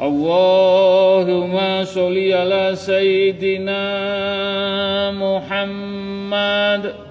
[0.02, 3.86] Allahumma sholli ala sayyidina
[5.14, 7.11] Muhammad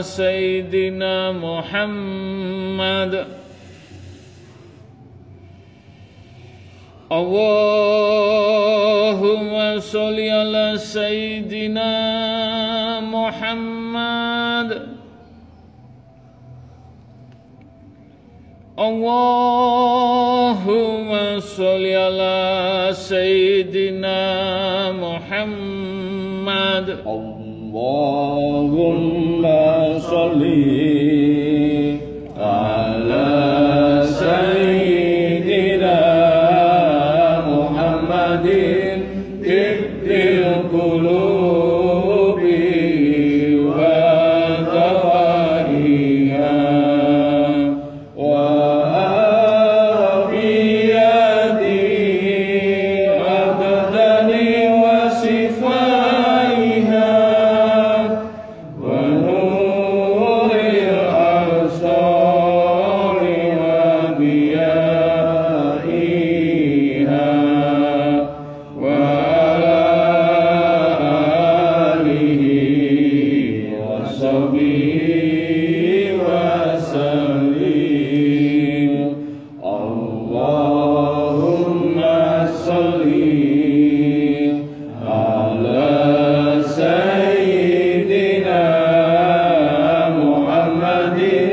[0.00, 3.12] ala sayyidina Muhammad
[7.10, 8.16] Allahumma
[9.84, 11.92] sholli ala sayyidina
[13.04, 14.88] Muhammad
[18.80, 20.16] Allahumma
[21.44, 24.16] sholli ala sayyidina
[24.96, 26.88] Muhammad
[27.70, 29.42] اللهم
[29.98, 30.42] صلِّ
[91.20, 91.49] day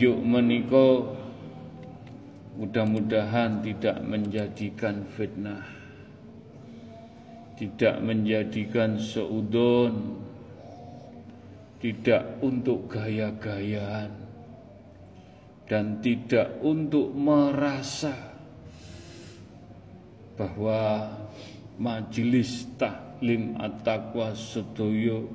[0.00, 0.88] petunjuk menika
[2.56, 5.60] mudah-mudahan tidak menjadikan fitnah
[7.60, 10.24] tidak menjadikan seudon
[11.84, 14.08] tidak untuk gaya-gayaan
[15.68, 18.16] dan tidak untuk merasa
[20.40, 21.12] bahwa
[21.76, 25.28] majelis taklim at-taqwa sedoyo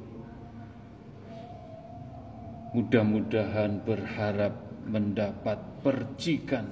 [2.76, 4.52] mudah-mudahan berharap
[4.84, 6.68] mendapat percikan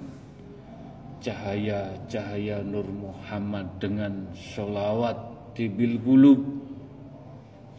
[1.23, 5.15] cahaya-cahaya Nur Muhammad dengan solawat
[5.55, 6.43] tibil gulub,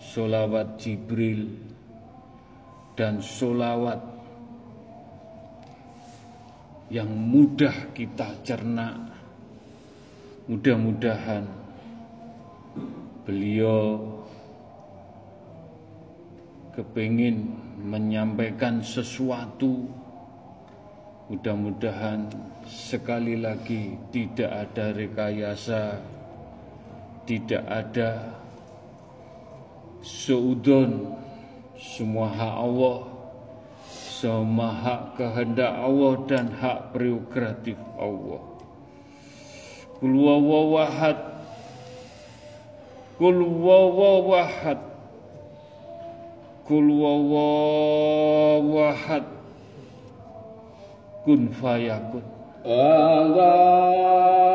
[0.00, 1.52] solawat Jibril,
[2.96, 4.00] dan solawat
[6.88, 9.12] yang mudah kita cerna.
[10.48, 11.44] Mudah-mudahan
[13.28, 14.00] beliau
[16.72, 19.84] kepingin menyampaikan sesuatu
[21.28, 22.32] mudah-mudahan
[22.64, 26.00] sekali lagi tidak ada rekayasa
[27.28, 28.32] tidak ada
[30.00, 31.12] seudon
[31.76, 32.98] semua hak Allah
[34.24, 38.40] semua hak kehendak Allah dan hak prerogatif Allah.
[40.00, 41.18] Kul wawawahad
[43.20, 44.93] Kul wawawahad
[46.64, 48.24] Kul wawawahad
[51.24, 52.24] Kun fayakun.
[52.64, 53.56] Ada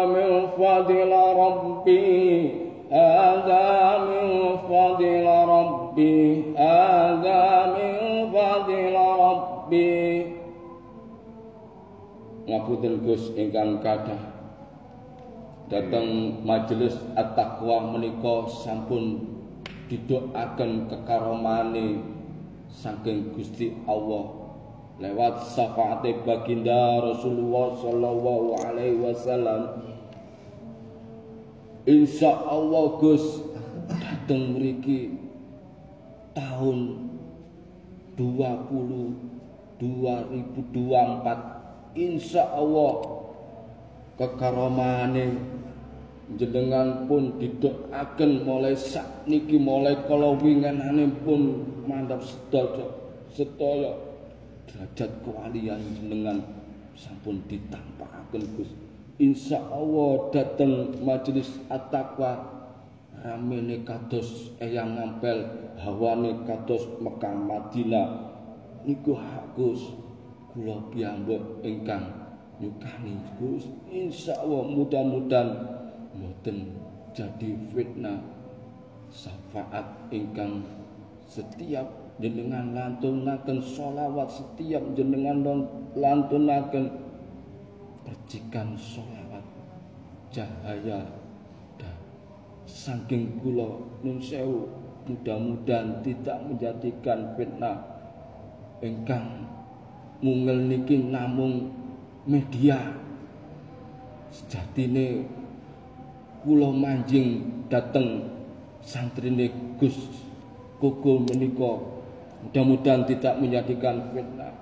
[0.09, 2.49] min fadila Rabbi.
[2.89, 3.65] Ada
[4.05, 6.17] min fadila Rabbi.
[6.57, 7.93] Ada min
[8.33, 9.89] fadila Rabbi.
[12.49, 14.17] Ngapunten Gus ingkang Kada,
[15.69, 19.21] datang majelis at-taqwa menika sampun
[19.89, 21.97] didoaken kekaromane
[22.69, 24.29] saking Gusti Allah
[25.01, 29.89] lewat syafaate baginda Rasulullah sallallahu alaihi wasallam.
[31.89, 33.41] Insya Allah Gus
[33.89, 35.17] dateng mriki
[36.37, 37.09] tahun
[38.13, 43.19] 20 2024 Insya Allah
[44.19, 45.39] kekaromane
[46.37, 52.85] jenengan pun didoaken mulai sakniki mulai kala winginane pun mandhap sedaya
[53.33, 53.97] sedaya
[54.69, 56.37] derajat kewalian jenengan
[56.93, 58.69] sampun ditampakaken Gus.
[59.19, 62.39] Insya Allah dateng majelis at-taqwa
[63.19, 65.43] ramene kados eyang ngampel
[65.81, 68.07] hawane kados Mekah Madinah.
[68.85, 69.81] Niku hak Gus.
[70.49, 72.09] Kula piyambak ingkang
[72.57, 73.67] nyukani Gus.
[73.91, 75.78] Insyaallah mudah-mudahan
[76.19, 76.75] mboten
[77.15, 78.19] jadi fitnah.
[79.09, 80.61] Syafaat ingkang
[81.25, 85.39] setiap jenengan lantunaken sholawat setiap jenengan
[85.95, 86.93] lantunaken
[88.03, 89.41] percikan sholawat
[90.29, 91.09] cahaya
[91.79, 91.97] dan
[92.67, 94.67] saking kula nun sewu
[95.09, 97.77] mudah-mudahan tidak menjadikan fitnah
[98.83, 99.47] ingkang
[100.21, 101.71] mungel niki namung
[102.27, 102.93] media
[104.29, 105.38] sejatine
[106.43, 108.27] kula manjing dateng
[108.83, 109.95] santrine Gus
[110.79, 111.99] Koko menika.
[112.39, 114.55] Mudah-mudahan tidak menjadikan fitnah.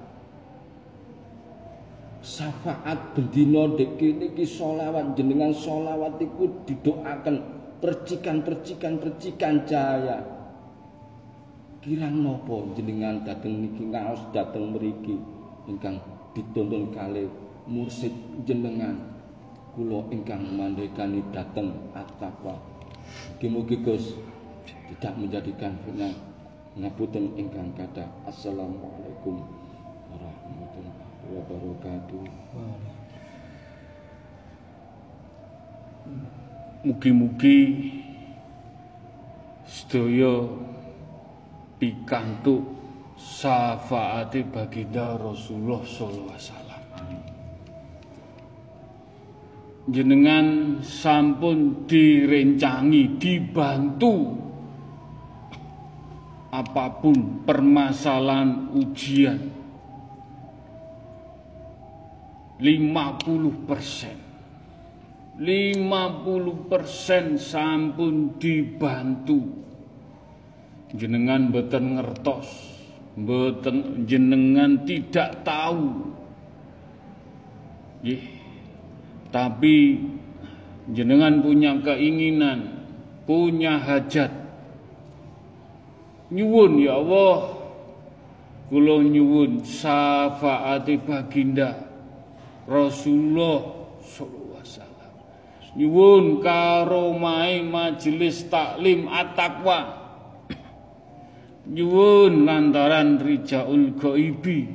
[2.25, 7.37] Syafaat bendina deki niki solawat jenengan solawat iku didoakan
[7.77, 10.25] percikan-percikan percikan cahaya.
[11.85, 15.21] Kirang nopo jenengan dateng niki ngaos dateng mriki?
[15.69, 16.01] Ingkang
[16.33, 17.29] ditonton kali
[17.69, 18.11] mursid
[18.49, 19.16] jenengan
[19.77, 22.57] kula ingkang mandhekani dateng at-taqwa.
[23.45, 24.17] Mugi Gus
[24.65, 26.09] tidak menjadikan fitnah
[26.73, 29.37] ngapunten ingkang kata assalamualaikum
[30.09, 32.25] warahmatullahi wabarakatuh.
[36.81, 37.59] Mugi-mugi
[39.61, 40.41] sedaya
[41.77, 42.65] pikantuk
[43.13, 46.66] syafaate baginda Rasulullah sallallahu alaihi wasallam.
[49.87, 54.35] Jenengan sampun direncangi, dibantu
[56.51, 59.39] apa pun permasalahan ujian.
[62.59, 64.17] 50 persen.
[65.39, 69.39] 50 persen sampun dibantu.
[70.91, 72.77] Jenengan beten ngertos
[73.17, 76.13] beten jenengan tidak tahu.
[78.05, 78.36] Yeh,
[79.37, 80.01] tapi
[80.89, 82.89] jenengan punya keinginan
[83.29, 84.33] punya hajat.
[86.33, 87.53] Nyuwun ya Allah.
[88.67, 91.87] Kula nyuwun syafaati baginda
[92.67, 93.63] Rasulullah
[94.03, 95.13] sallallahu alaihi wasallam.
[95.77, 99.79] Nyuwun karo mae majelis taklim at-taqwa.
[101.69, 104.67] Nyuwun lantaran rijaul ghaibi.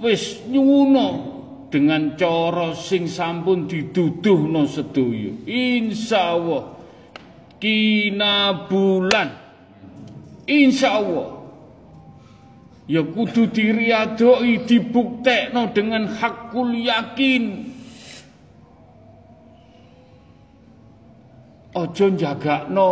[0.00, 1.39] Wis nyuwuna
[1.70, 6.64] dengan cara sing sampun diduduhno sedaya insyaallah
[7.62, 9.40] kina bulan
[10.50, 11.38] insyaallah.
[12.90, 17.70] Ya kudu diriadoi dibuktekno dengan hakul yakin.
[21.70, 22.90] Ojo jagakno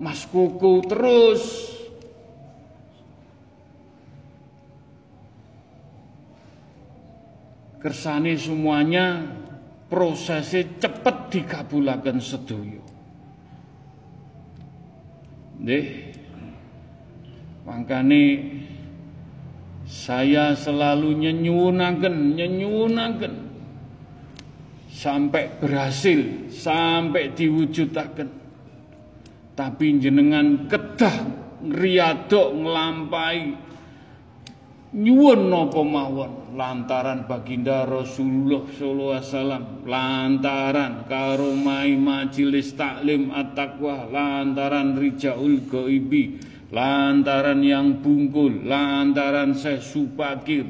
[0.00, 1.76] mas kuku terus
[7.78, 9.22] kersane semuanya
[9.88, 12.88] prosesnya cepet dikabulaken sedoyo
[15.58, 15.86] Nggih.
[17.66, 18.24] Mangkane
[19.84, 23.34] saya selalu nyenyunaken, nyenyunaken
[24.88, 28.28] sampai berhasil, sampai diwujudaken.
[29.58, 31.16] Tapi jenengan kedah
[31.66, 33.67] ngriadok nglampahi
[34.94, 36.32] nyuwun napa mawon?
[36.58, 39.64] Lantaran baginda Rasulullah sallallahu alaihi wasallam.
[39.84, 44.08] Lantaran karomai majelis taklim at-taqwa.
[44.10, 46.40] Lantaran rijaul ghaibi.
[46.72, 48.64] Lantaran yang bungkul.
[48.66, 50.66] Lantaran saya supakir.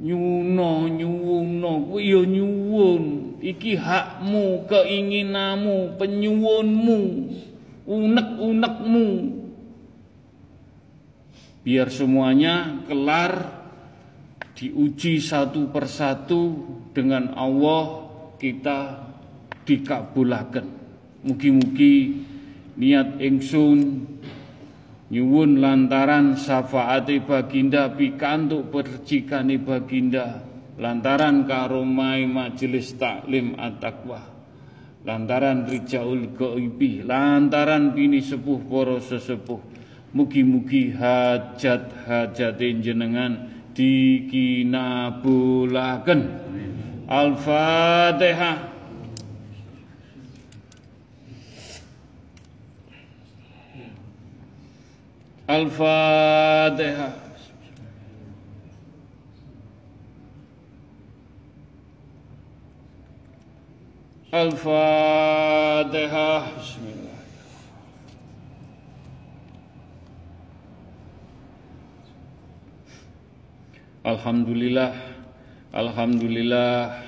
[0.00, 1.90] Nyuno nyuwuno.
[1.90, 3.04] Kuwi ya nyuwun.
[3.40, 7.00] Iki hakmu keinginanmu penyuwunmu
[7.90, 9.06] unek-unekmu
[11.70, 13.62] biar semuanya kelar
[14.58, 18.10] diuji satu persatu dengan Allah
[18.42, 19.06] kita
[19.62, 20.66] dikabulaken
[21.22, 22.26] mugi-mugi
[22.74, 24.02] niat ingsun
[25.14, 30.42] nyuwun lantaran syafaati baginda pikantuk percikane baginda
[30.74, 34.26] lantaran karomai majelis taklim at-taqwa
[35.06, 39.69] lantaran rijaul ghaibi lantaran bini sepuh para sesepuh
[40.10, 43.46] Mugi-mugi hajat-hajat jenengan
[43.78, 46.34] dikinabulaken.
[47.06, 48.74] Al-Fatihah.
[55.46, 57.30] Al-Fatihah.
[64.30, 65.34] Al-Fatihah.
[66.54, 66.99] Bismillah.
[74.00, 74.96] Alhamdulillah
[75.76, 77.04] Alhamdulillah.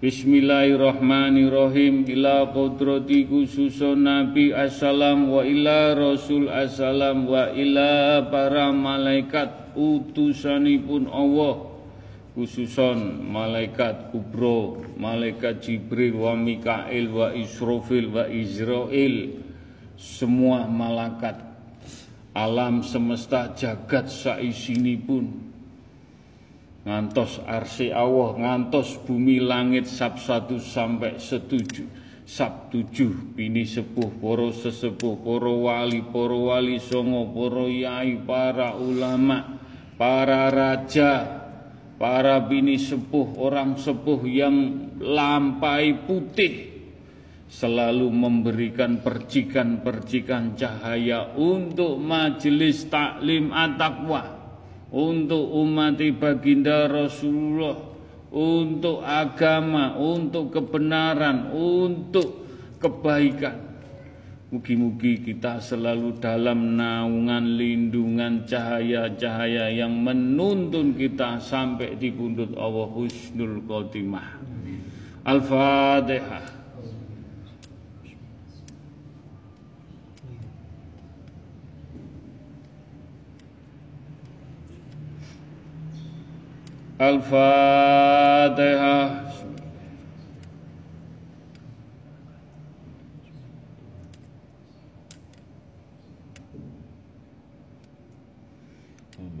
[0.00, 2.08] Bismillahirrahmanirrahim.
[2.08, 11.76] Ila kodrati khususun Nabi Assalam Wa ila Rasul Assalam Wa ila para malaikat Utusanipun Allah.
[12.32, 19.44] Khususon malaikat kubro Malaikat Jibril Wa Mikail Wa Israfil Wa Israel
[20.00, 21.36] Semua malaikat.
[22.32, 25.49] Alam semesta jagat saisinipun
[26.90, 31.86] ngantos arsi Allah ngantos bumi langit sab satu sampai setuju
[32.26, 39.62] sab tujuh bini sepuh poro sesepuh poro wali poro wali songo poro yai para ulama
[39.94, 41.30] para raja
[41.94, 46.74] para bini sepuh orang sepuh yang lampai putih
[47.46, 54.39] selalu memberikan percikan-percikan cahaya untuk majelis taklim at-taqwa
[54.90, 57.78] untuk umat baginda Rasulullah,
[58.34, 62.46] untuk agama, untuk kebenaran, untuk
[62.82, 63.70] kebaikan.
[64.50, 73.62] Mugi-mugi kita selalu dalam naungan lindungan cahaya-cahaya yang menuntun kita sampai di pundut Allah Husnul
[73.62, 74.42] Khotimah.
[75.22, 76.59] Al-Fatihah.
[87.00, 88.60] Al-Fatihah.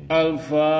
[0.08, 0.70] Al-Fatihah.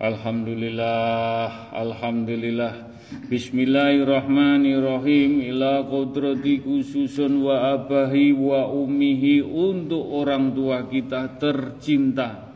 [0.00, 2.88] Alhamdulillah, Alhamdulillah.
[3.28, 5.44] Bismillahirrahmanirrahim.
[5.52, 12.48] Ila kodrati khususun wa abahi wa umihi untuk orang tua kita tercinta.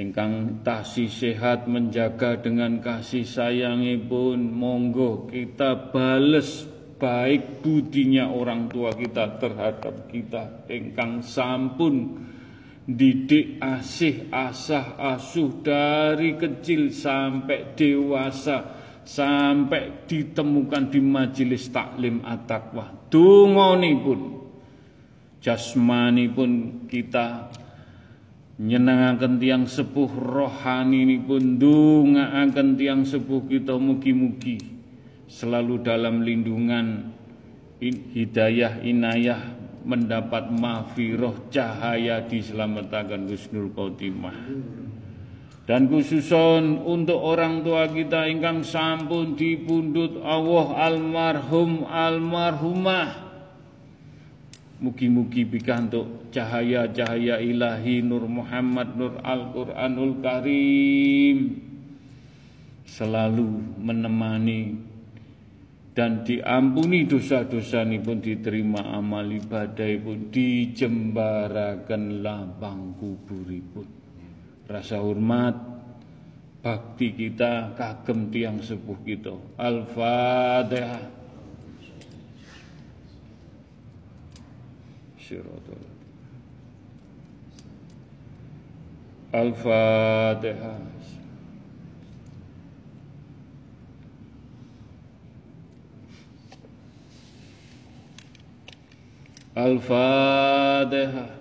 [0.00, 6.64] Ingkang tasih sehat menjaga dengan kasih sayangipun monggo kita bales
[6.96, 10.64] baik budinya orang tua kita terhadap kita.
[10.72, 12.24] Ingkang sampun
[12.88, 18.64] didik asih asah asuh dari kecil sampai dewasa
[19.04, 24.20] sampai ditemukan di majelis taklim at-taqwa dungoni pun
[25.44, 27.52] jasmani pun kita
[28.56, 34.64] nyenangaken tiang sepuh rohani ini pun dungaaken tiang sepuh kita mugi-mugi
[35.28, 37.12] selalu dalam lindungan
[37.84, 39.57] hidayah inayah
[39.88, 44.36] mendapat mafiroh cahaya diselamatkan Husnul Khotimah.
[45.64, 53.28] Dan khususon untuk orang tua kita ingkang sampun dipundut Allah almarhum almarhumah.
[54.80, 61.38] Mugi-mugi pikantuk cahaya-cahaya ilahi Nur Muhammad Nur Al-Quranul Karim.
[62.88, 64.87] Selalu menemani
[65.98, 73.88] dan diampuni dosa-dosa ini pun diterima amal ibadah pun dijembarakan lapang kubur pun
[74.70, 75.58] rasa hormat
[76.62, 79.34] bakti kita kagem tiang sepuh kita.
[79.58, 81.02] Al-Fatihah.
[85.18, 85.82] Siratul.
[89.32, 90.78] Al-Fatihah.
[99.58, 101.34] Al-Fatihah.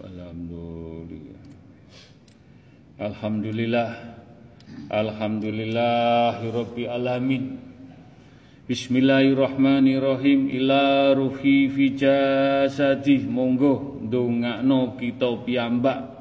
[0.00, 1.44] Alhamdulillah.
[2.96, 3.90] Alhamdulillah.
[4.88, 7.60] Alhamdulillahirabbil alamin.
[8.64, 16.13] Bismillahirrahmanirrahim ila ruhi fi jasadih monggo ndongakno kita piyambak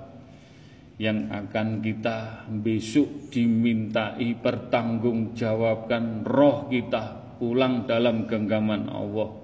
[1.02, 9.42] yang akan kita besok dimintai pertanggungjawabkan roh kita pulang dalam genggaman Allah.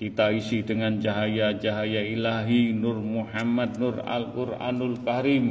[0.00, 5.46] Kita isi dengan cahaya-cahaya ilahi Nur Muhammad Nur Al-Quranul Karim.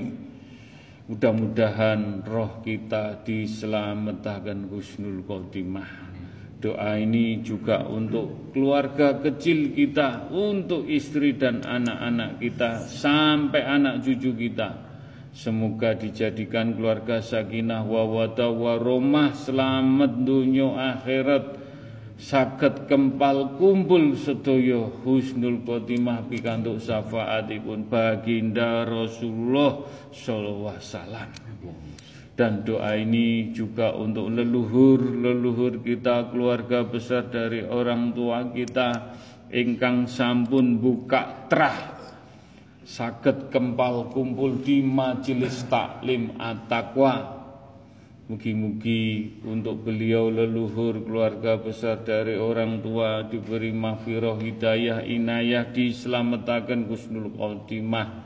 [1.05, 6.09] Mudah-mudahan roh kita diselamatkan husnul khotimah.
[6.59, 14.36] Doa ini juga untuk keluarga kecil kita Untuk istri dan anak-anak kita Sampai anak cucu
[14.36, 14.88] kita
[15.30, 21.61] Semoga dijadikan keluarga sakinah wa wada wa romah Selamat dunia akhirat.
[22.19, 24.89] Saged kempal kumpul sedaya.
[25.05, 31.30] Husnul khotimah pikantuk syafaatipun baginda Rasulullah sallallahu alaihi wasallam.
[32.34, 39.15] Dan doa ini juga untuk leluhur-leluhur kita, keluarga besar dari orang tua kita.
[39.51, 41.99] Ingkang sampun buka trah
[42.89, 47.37] saged kempal kumpul di majelis taklim at-taqwa.
[48.29, 57.29] Mugi-mugi untuk beliau leluhur keluarga besar dari orang tua diberi mahfirah hidayah inayah diselamatkan kusnul
[57.33, 58.25] khotimah.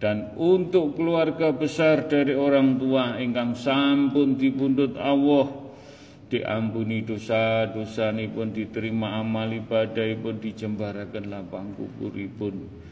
[0.00, 5.48] Dan untuk keluarga besar dari orang tua ingkang sampun dipundhut Allah
[6.28, 12.83] diampuni dosa-dosa pun diterima amal ibadah pun dijembaraken lapang kuburipun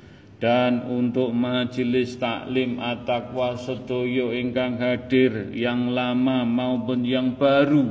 [0.43, 7.87] dan untuk majelis taklim at-taqwa sedoyo ingkang hadir yang lama maupun yang baru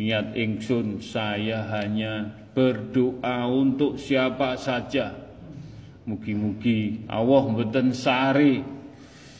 [0.00, 5.12] niat ingsun saya hanya berdoa untuk siapa saja.
[6.08, 8.64] Mugi-mugi Allah mboten sari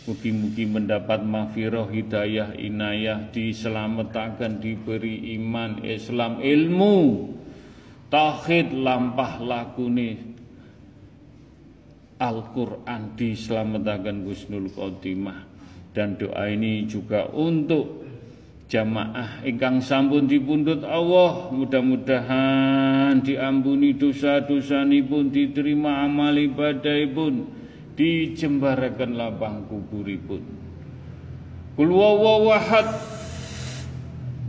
[0.05, 7.33] mugi-mugi mendapat mahfirah hidayah inayah diselamatkan diberi iman Islam ilmu.
[8.13, 10.36] Tauhid lampah lakune
[12.17, 15.45] Al-Quran diselamatkan Gusnul Khotimah.
[15.93, 18.05] Dan doa ini juga untuk
[18.69, 21.53] jamaah ingkang sampun dipundhut Allah.
[21.53, 27.49] Mudah-mudahan diampuni dosa-dosa pun diterima amal ibadah pun
[27.97, 30.45] dijembarakan lapang kuburipun.
[31.77, 32.89] Kul wawahad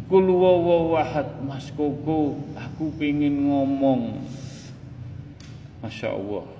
[0.07, 4.23] kul wawahad Mas Koko aku pengen ngomong.
[5.83, 6.56] Masya Allah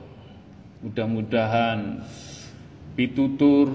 [0.78, 2.06] Mudah-mudahan
[2.94, 3.66] pitutur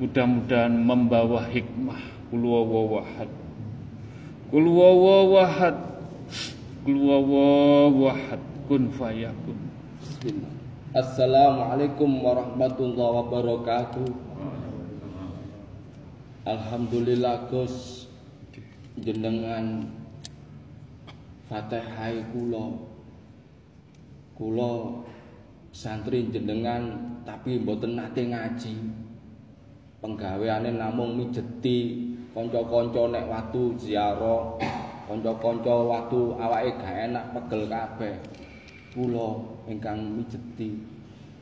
[0.00, 2.00] mudah-mudahan membawa hikmah.
[2.32, 3.28] Kulwawahad
[4.48, 5.76] kulwawahad
[6.88, 9.58] kulwawahad kun fayakun.
[10.96, 14.08] Assalamualaikum warahmatullahi wabarakatuh.
[16.48, 18.08] Alhamdulillah Gus.
[18.96, 19.84] Jenengan
[21.52, 22.72] Fatihai kula.
[24.32, 25.04] Kula
[25.72, 28.74] santri jenengan tapi mboten nate ngaji.
[29.98, 34.54] Penggaweane namung mijeti kanca-kanca nek watu ziarah,
[35.10, 38.14] kanca-kanca watu awake gak enak pegel kabeh.
[38.94, 40.98] Kula ingkang mijeti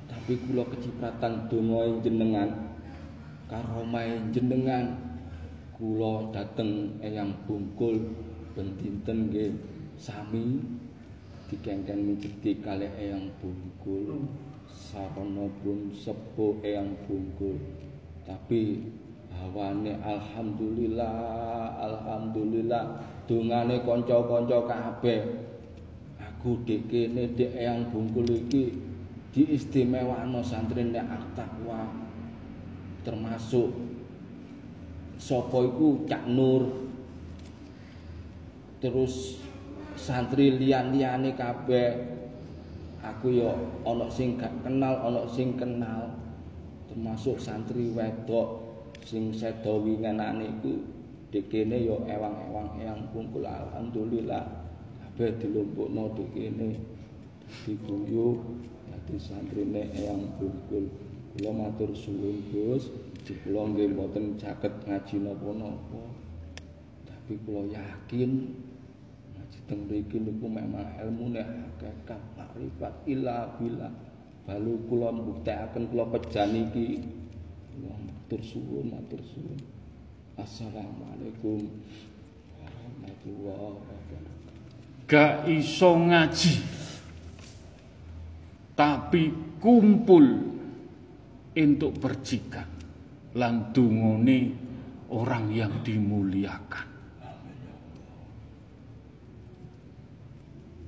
[0.07, 2.49] tapi kula kecipratan donga jenengan
[3.51, 4.95] karomahe jenengan
[5.75, 7.99] kula dateng eyang bungkul
[8.55, 9.53] ben dinten nggih
[9.99, 10.63] sami
[11.51, 13.76] dikengken mijeti kalih eyang bungkul
[14.67, 17.55] sarana pun sepuh eyang bungkul.
[18.27, 18.83] Tapi
[19.31, 21.15] hawane alhamdulillah
[21.79, 22.85] alhamdulillah
[23.31, 25.21] dungane kanca-kanca kabeh.
[26.19, 28.75] Aku dek kene dek eyang bungkul iki
[29.31, 31.07] diistimewano santri nek
[31.39, 31.87] takwa
[33.07, 33.71] termasuk
[35.15, 36.91] sapa iku Cak Nur.
[38.83, 39.39] Terus
[39.95, 42.17] santri liyan-liyane kabeh
[43.15, 43.55] aku yo
[43.87, 46.11] ana sing gak kenal ana sing kenal.
[46.91, 48.67] Termasuk santri wedok
[49.07, 50.81] sing sedo wingenane iku
[51.31, 54.43] dikene yo ewang-ewang eyang bungkul alhamdulillah
[55.03, 56.71] kabeh dilumpukno di kene
[57.67, 58.43] diguyu
[59.07, 60.91] dadi santrine Eyang Bungkul
[61.37, 62.91] kula matur suwun Gus.
[63.27, 66.03] Kula nggih mboten caket ngaji napa-napa.
[67.07, 68.51] Tapi kula yakin
[69.67, 73.91] teng mriki niku memang ilmune hakikat makrifat ila bila
[74.47, 77.03] balu kula mbuktekaken kula pejan iki.
[77.77, 79.59] Matur suwun matur suwun.
[80.39, 81.67] Assalamualaikum
[82.59, 84.35] warahmatullahi wabarakatuh.
[85.07, 86.55] Gak iso ngaji
[88.75, 89.23] tapi
[89.59, 90.25] kumpul
[91.55, 92.69] untuk percikan.
[93.37, 94.39] Lan dungone
[95.13, 96.96] orang yang dimuliakan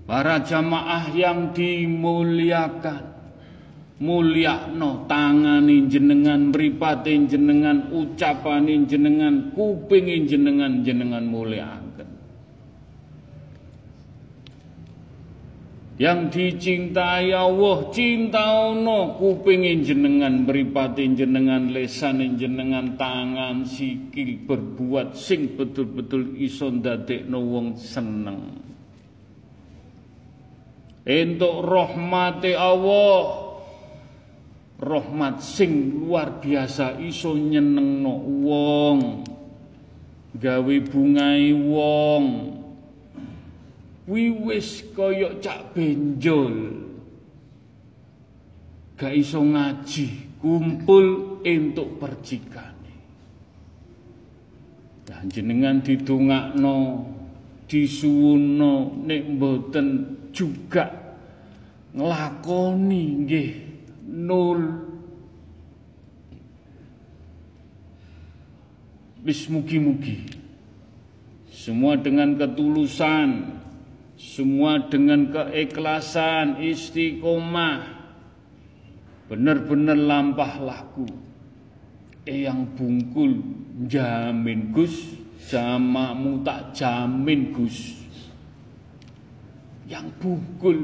[0.08, 3.20] para jamaah yang dimuliakan
[4.00, 12.08] mulyakno tangane jenengan mripate jenengan ucapane jenengan kupinge jenengan jenengan mulyakaken
[15.98, 25.58] yang dicintai Allah cinta ono kupingin jenengan beripatin jenengan lesanin jenengan tangan sikil berbuat sing
[25.58, 28.67] betul-betul iso ndadekno wong seneng
[31.08, 33.48] entuk rahmati Allah.
[34.78, 38.14] Rahmat sing luar biasa iso nyenengno
[38.44, 39.00] wong.
[40.36, 42.24] Gawe bungai wong.
[44.06, 46.84] Kuwi wis kaya cak benjol.
[48.94, 52.94] Gak iso ngaji kumpul entuk percikane
[55.08, 57.08] dan jenengan didongakno
[57.66, 59.88] disuwunno nek mboten
[60.30, 60.97] juga
[61.94, 63.50] nglakoni nggih.
[64.08, 64.60] Nul.
[69.22, 70.24] Wis mugi-mugi.
[71.52, 73.58] Semua dengan ketulusan
[74.18, 77.86] semua dengan keikhlasan, istiqomah,
[79.30, 81.06] benar-benar lampah laku.
[82.26, 83.40] Eyang bungkul
[83.86, 87.94] jamin Gus, jamamu tak jamin Gus.
[89.86, 90.78] Yang bungkul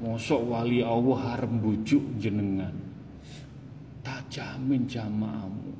[0.00, 2.72] mosok wali Allah harem bujuk jenengan.
[4.00, 5.72] Tak jamin jamaahmu.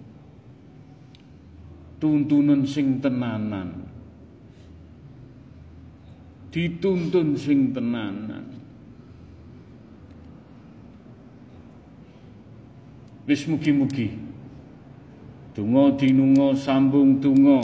[2.00, 3.90] Tuntunan sing tenanan
[6.50, 8.42] dituntun sing tenanan
[13.22, 14.18] wis mugi-mugi
[15.54, 17.62] donga dinunga sambung donga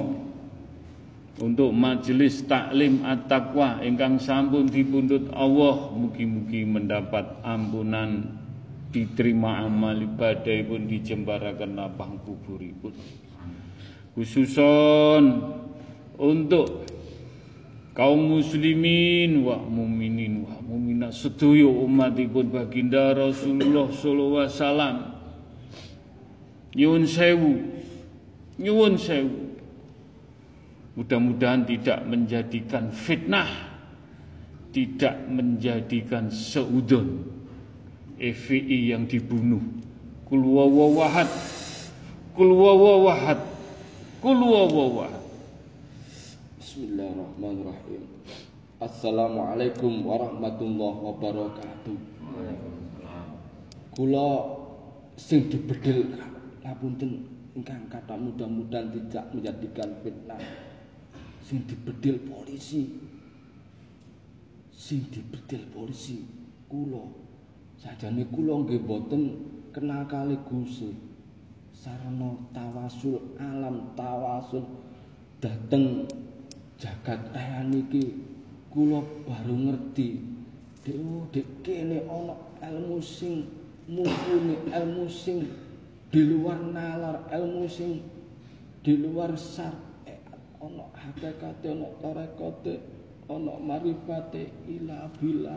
[1.37, 8.41] untuk majelis taklim at-taqwa ingkang sampun dipundhut Allah mugi-mugi mendapat ampunan
[8.89, 12.97] diterima amal ibadah pun dijembarakan lapang kuburipun.
[14.17, 15.25] Khususon
[16.17, 16.89] untuk
[17.93, 24.97] kaum muslimin wa muminin wa muminat sedaya umatipun baginda Rasulullah sallallahu alaihi wasallam.
[26.77, 27.53] Nyuwun sewu
[28.57, 29.46] nyuwun sewu
[30.97, 33.77] mudah-mudahan tidak menjadikan fitnah
[34.77, 37.33] tidak menjadikan seudon.
[38.21, 39.61] FPI yang dibunuh.
[40.29, 41.29] Kul wawahad
[42.37, 43.41] kul wawahad
[44.21, 45.21] kul wawahad
[46.61, 48.05] Bismillahirrahmanirrahim.
[48.81, 51.97] Assalamualaikum warahmatullahi wabarakatuh.
[53.97, 54.29] Kula
[55.17, 56.21] sing dibedil
[56.61, 57.25] ngapunten
[57.57, 60.66] ingkang kata mudah-mudahan tidak menjadikan fitnah.
[61.47, 62.91] Sing dibedil polisi.
[64.75, 66.27] Sing dibedil polisi
[66.67, 67.07] kula.
[67.79, 69.23] Sajane kula nggih boten
[69.71, 70.91] kenal kali Gusti.
[71.71, 74.67] Sarana tawasul alam tawasul
[75.39, 76.11] dateng
[76.83, 78.19] jagat raya niki
[78.75, 80.19] kula baru ngerti
[80.83, 82.35] dek oh, dek kene ana
[82.67, 83.47] ilmu sing
[83.87, 85.47] mumpuni ilmu sing
[86.11, 88.03] di luar nalar ilmu sing
[88.83, 89.86] di luar sar
[90.67, 92.75] ana hakikate ana tarekote
[93.31, 95.57] ana marifate ila bila.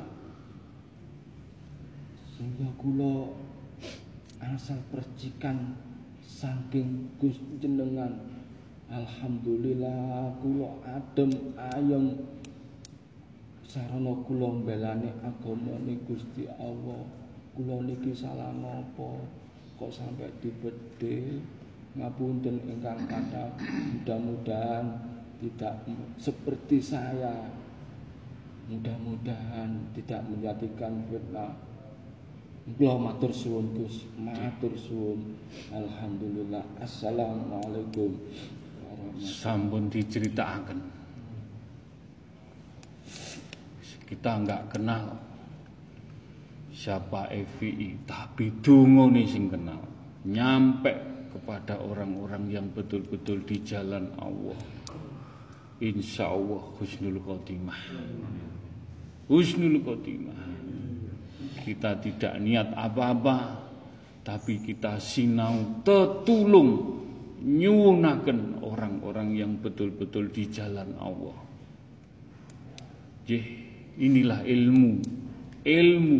[2.38, 3.34] Sehingga kula
[4.40, 5.76] asal percikan
[6.22, 8.22] saking Gus jenengan.
[8.90, 12.06] Alhamdulillah kula adem ayem.
[13.70, 17.02] Sarana kula mbelane agamane Gusti Allah.
[17.58, 19.20] Kula niki salah napa
[19.76, 21.44] kok sampai dibedhe
[21.98, 23.50] ngapunten ingkang kata
[23.98, 24.86] mudah-mudahan
[25.40, 25.74] tidak
[26.20, 27.34] seperti saya.
[28.70, 31.58] Mudah-mudahan tidak menjadikan fitnah.
[32.78, 35.34] Kula matur suwun Gus, matur suwun.
[35.74, 36.62] Alhamdulillah.
[36.78, 38.14] Assalamualaikum.
[39.18, 40.78] Sampun diceritakan.
[44.06, 45.18] Kita nggak kenal
[46.70, 49.82] siapa FPI, tapi dungo nih sing kenal.
[50.30, 54.60] Nyampe kepada orang-orang yang betul-betul di jalan Allah.
[55.80, 57.82] Insya Allah husnul khotimah.
[59.32, 60.42] Husnul khotimah.
[61.64, 63.38] Kita tidak niat apa-apa,
[64.26, 67.00] tapi kita sinau tetulung
[67.40, 71.38] nyunaken orang-orang yang betul-betul di jalan Allah.
[73.30, 73.46] Jeh,
[74.02, 74.94] inilah ilmu.
[75.64, 76.20] Ilmu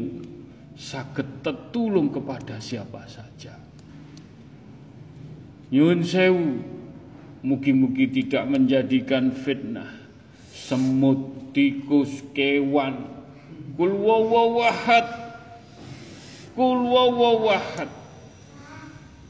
[0.80, 3.69] sakit tetulung kepada siapa saja.
[5.70, 6.66] Nyun sewu,
[7.46, 10.02] mugi-mugi tidak menjadikan fitnah.
[10.50, 13.06] Semut, tikus, kewan,
[13.78, 15.06] kul wawawahad,
[16.58, 17.90] kul wawawahad,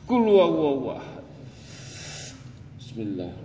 [0.08, 1.28] kul wawawahad.
[2.80, 3.36] Bismillah.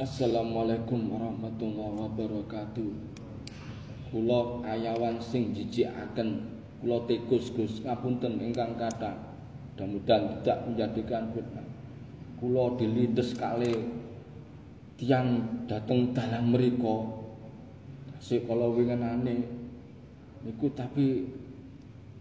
[0.00, 2.92] Assalamualaikum warahmatullahi wabarakatuh.
[4.08, 6.48] Kula ayawan sing jijikaken
[6.80, 9.33] kula tikus Gus ngapunten ingkang kathah
[9.74, 11.66] mudah-mudahan tidak menjadikan fitnah.
[12.38, 13.74] Kula dilindes kali
[14.94, 17.26] tiang dateng dalam mriku.
[18.22, 19.42] Sik kala wingenane
[20.46, 21.26] niku tapi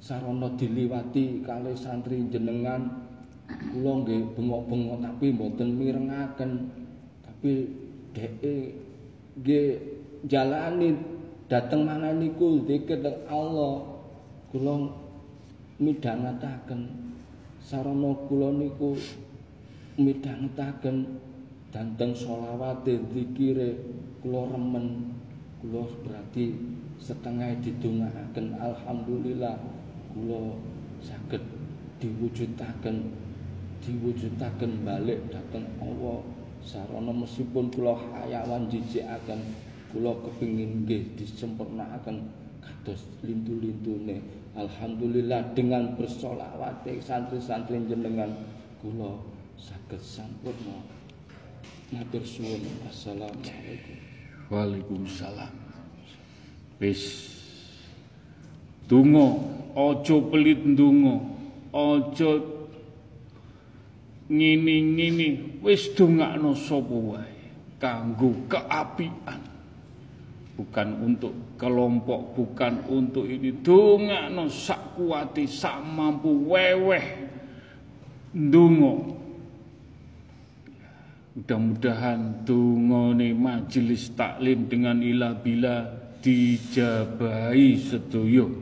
[0.02, 3.06] sarana diliwati kali santri jenengan
[3.46, 6.52] kula nggih bengok-bengok tapi mboten mirengaken.
[7.22, 7.52] Tapi
[8.18, 8.56] dheke
[9.38, 9.70] nggih
[10.26, 10.98] jalani
[11.46, 12.98] dateng mana niku zikir
[13.30, 13.86] Allah
[14.50, 14.90] kula
[15.78, 17.03] midhangetaken
[17.64, 18.92] sarana kula niku
[19.96, 21.16] midhangetaken
[21.72, 23.80] danteng selawate zikire
[24.20, 25.16] kula remen
[25.64, 26.60] kula berarti
[27.00, 28.60] setengah didongaaken.
[28.60, 29.56] Alhamdulillah
[30.12, 30.60] kula
[31.00, 31.42] saged
[32.04, 33.16] diwujudaken
[33.80, 36.20] diwujudaken balik dhateng Allah.
[36.64, 39.40] Sarana meskipun kula hayawan jijikaken
[39.92, 42.28] kula kepingin nggih disempurnakaken
[42.60, 48.30] kados lintu-lintune Alhamdulillah dengan bersolawat santri-santri jenengan
[48.86, 49.18] kula
[49.58, 50.78] saged sampurna.
[51.90, 52.62] Matur suwun.
[52.86, 53.98] Assalamualaikum.
[54.54, 55.54] Waalaikumsalam.
[56.78, 57.34] Wis
[58.84, 59.40] Dungo,
[59.74, 61.16] ojo pelit ndonga,
[61.72, 62.32] ojo
[64.28, 67.34] ngini-ngini, wis dongakno sapa wae
[67.80, 69.53] kanggo keapian
[70.54, 73.50] bukan untuk kelompok, bukan untuk ini.
[73.62, 77.06] Dongakno sak kuati, sak mampu weweh
[78.38, 78.94] ndonga.
[81.34, 82.46] Mudah-mudahan
[83.18, 85.90] nih majelis taklim dengan ilah bila
[86.22, 88.54] dijabahi sedoyo.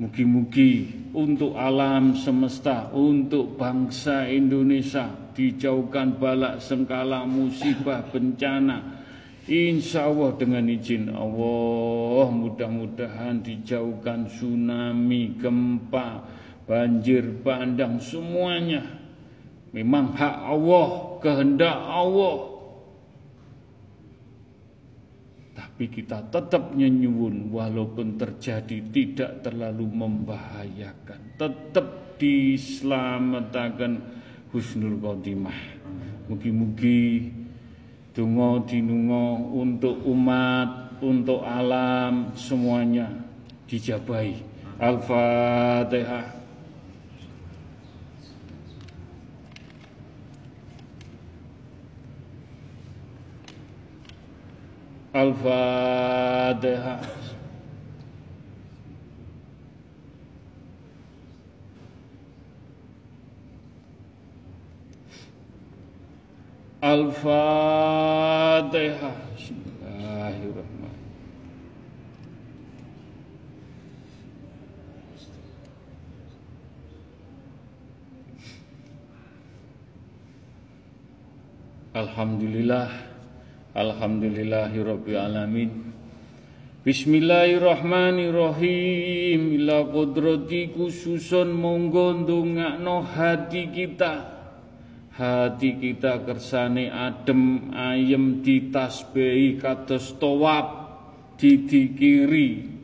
[0.00, 8.95] Mugi-mugi untuk alam semesta, untuk bangsa Indonesia dijauhkan balak sengkala musibah bencana
[9.46, 16.26] Insya Allah dengan izin Allah mudah-mudahan dijauhkan tsunami, gempa,
[16.66, 18.82] banjir bandang semuanya.
[19.70, 20.88] Memang hak Allah,
[21.22, 22.58] kehendak Allah.
[25.54, 31.38] Tapi kita tetap nyenyuun walaupun terjadi tidak terlalu membahayakan.
[31.38, 34.02] Tetap diselamatkan
[34.50, 35.78] husnul khotimah.
[36.26, 37.30] Mugi-mugi
[38.16, 43.12] Dungo dinungo untuk umat, untuk alam semuanya
[43.68, 44.40] dijabai.
[44.80, 46.24] Al-Fatihah.
[55.12, 57.00] Al-Fatihah.
[66.82, 68.66] Al-Fatihah.
[81.96, 82.92] Alhamdulillah
[83.72, 85.96] Alhamdulillahirabbil alamin
[86.84, 89.56] Bismillahirrahmanirrahim.
[89.56, 92.12] Ila qudrati khususun monggo
[93.00, 94.35] hati kita
[95.16, 100.66] hati kita kersane adem ayem ditasbehi kados towab
[101.40, 102.76] didikiri.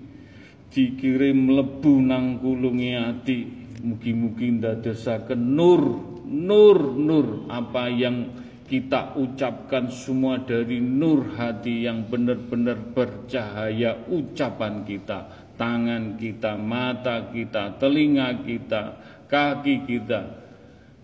[0.72, 3.40] Dikiri mlebu nang kulungi ati.
[3.84, 5.82] Mugi-mugi ndadosaken nur
[6.24, 7.44] nur nur.
[7.52, 8.32] Apa yang
[8.64, 15.52] kita ucapkan semua dari nur hati yang benar-benar bercahaya ucapan kita.
[15.60, 18.82] Tangan kita mata kita telinga kita
[19.28, 20.41] kaki kita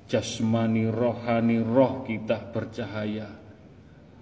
[0.09, 3.39] jasmani rohani roh kita bercahaya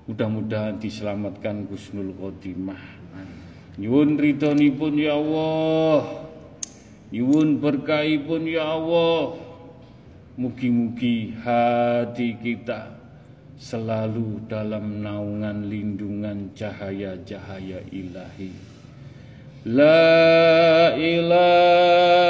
[0.07, 2.79] Mudah-mudahan diselamatkan Gusnul Khotimah.
[3.75, 6.23] Nyuwun ridhonipun ya Allah.
[7.11, 9.35] Nyuwun berkahipun ya Allah.
[10.39, 12.95] Mugi-mugi hati kita
[13.59, 18.55] selalu dalam naungan lindungan cahaya-cahaya ilahi.
[19.67, 22.23] La ilaha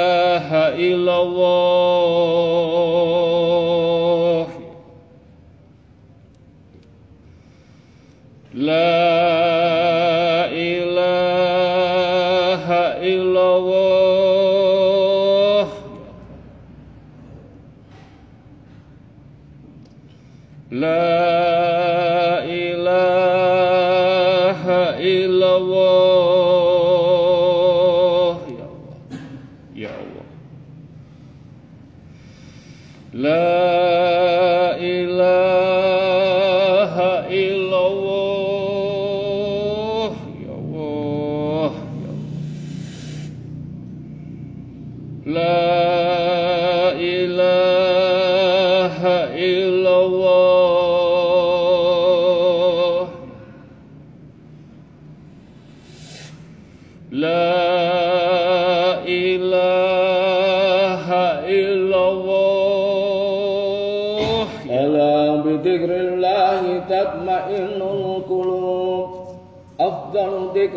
[0.81, 2.66] illallah
[8.67, 8.96] love.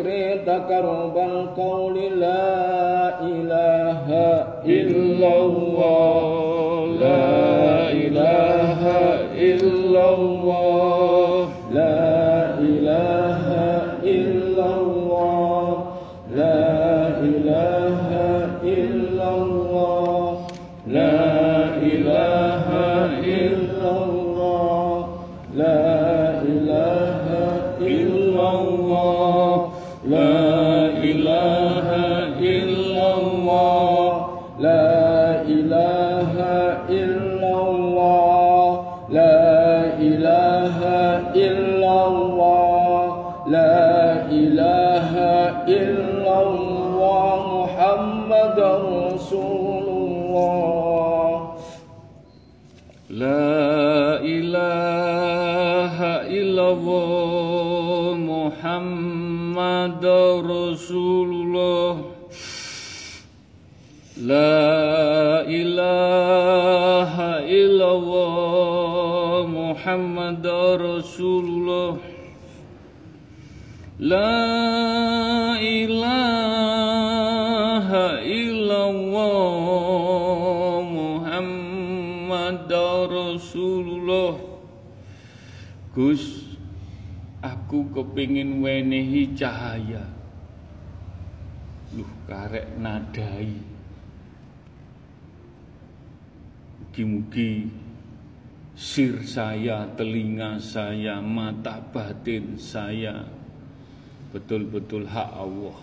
[0.00, 4.06] ذكر تقرب القول لا إله
[4.66, 6.29] إلا الله
[64.31, 70.39] La ilaha illallah Muhammad
[73.99, 76.23] La ilaha
[78.23, 79.75] illallah
[80.79, 82.71] Muhammad
[85.91, 86.23] Gus
[87.41, 90.07] Aku kepingin wenehi cahaya.
[91.91, 93.70] Luh karek nadai.
[96.91, 97.71] Mugi-mugi
[98.75, 103.31] sir saya, telinga saya, mata batin saya
[104.35, 105.79] betul-betul hak Allah.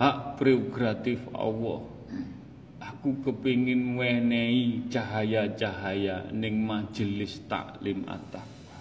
[0.00, 1.84] Hak prerogatif Allah.
[2.80, 8.80] Aku kepingin wenehi cahaya-cahaya ning majelis taklim at-taqwa.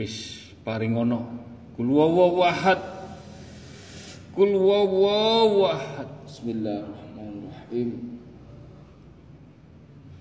[0.00, 1.20] Wis paring ngono.
[1.76, 3.01] Kul huwallahu ahad.
[4.32, 6.08] Kul huwallahu ahad.
[6.24, 8.16] Bismillahirrahmanirrahim.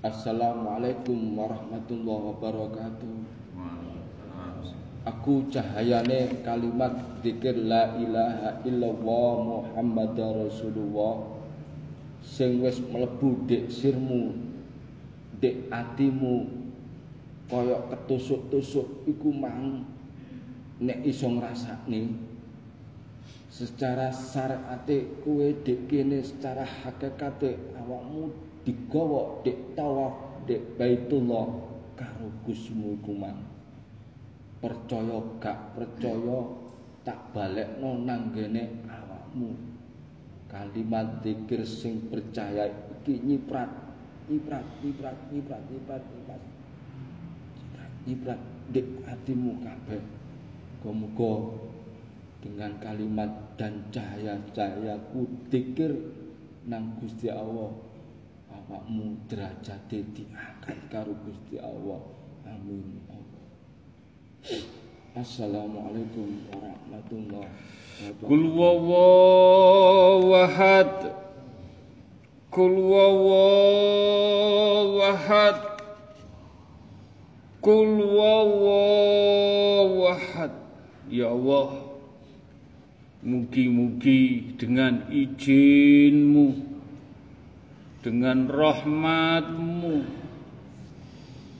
[0.03, 3.15] Assalamualaikum warahmatullahi wabarakatuh.
[5.07, 6.91] Aku cahayane kalimat
[7.23, 11.31] zikir la ilaha illallah Muhammad Rasulullah.
[12.19, 14.35] Sing wis mlebu dek sirmu
[15.39, 16.51] dek atimu
[17.47, 19.88] kaya ketusuk-tusuk iku mang
[20.83, 22.30] nek iso ngrasakne
[23.52, 28.32] secara syariate kue dek kene secara hakikate awakmu
[28.64, 31.52] digawa dek tawaf dek Baitullah
[31.99, 33.44] karo Gusmu iku mang
[34.64, 36.40] percaya gak percaya
[37.02, 39.49] tak balekno nang ngene awakmu.
[40.48, 43.72] Kalimat zikir sing percaya iki nyiprat
[44.30, 46.41] nyiprat nyiprat nyiprat nyiprat nyiprat.
[48.06, 48.40] Nyiprat
[48.72, 50.03] dek hatimu kabeh.
[50.82, 51.34] Muga
[52.41, 55.93] dengan kalimat dan cahaya-cahayaku dikir
[56.65, 57.69] nang Gusti Allah
[58.49, 62.01] awakmu derajate diangkat karo Gusti Allah
[62.49, 62.97] amin
[65.11, 70.89] Assalamualaikum warahmatullahi wabarakatuh Kul huwallahu ahad.
[72.49, 73.85] Kul huwallahu
[75.05, 75.61] ahad.
[77.61, 80.49] Kul wallahu ahad.
[81.11, 81.80] Ya Allah,
[83.22, 86.48] mugi-mugi dengan izinmu,
[88.02, 89.95] dengan rahmatmu,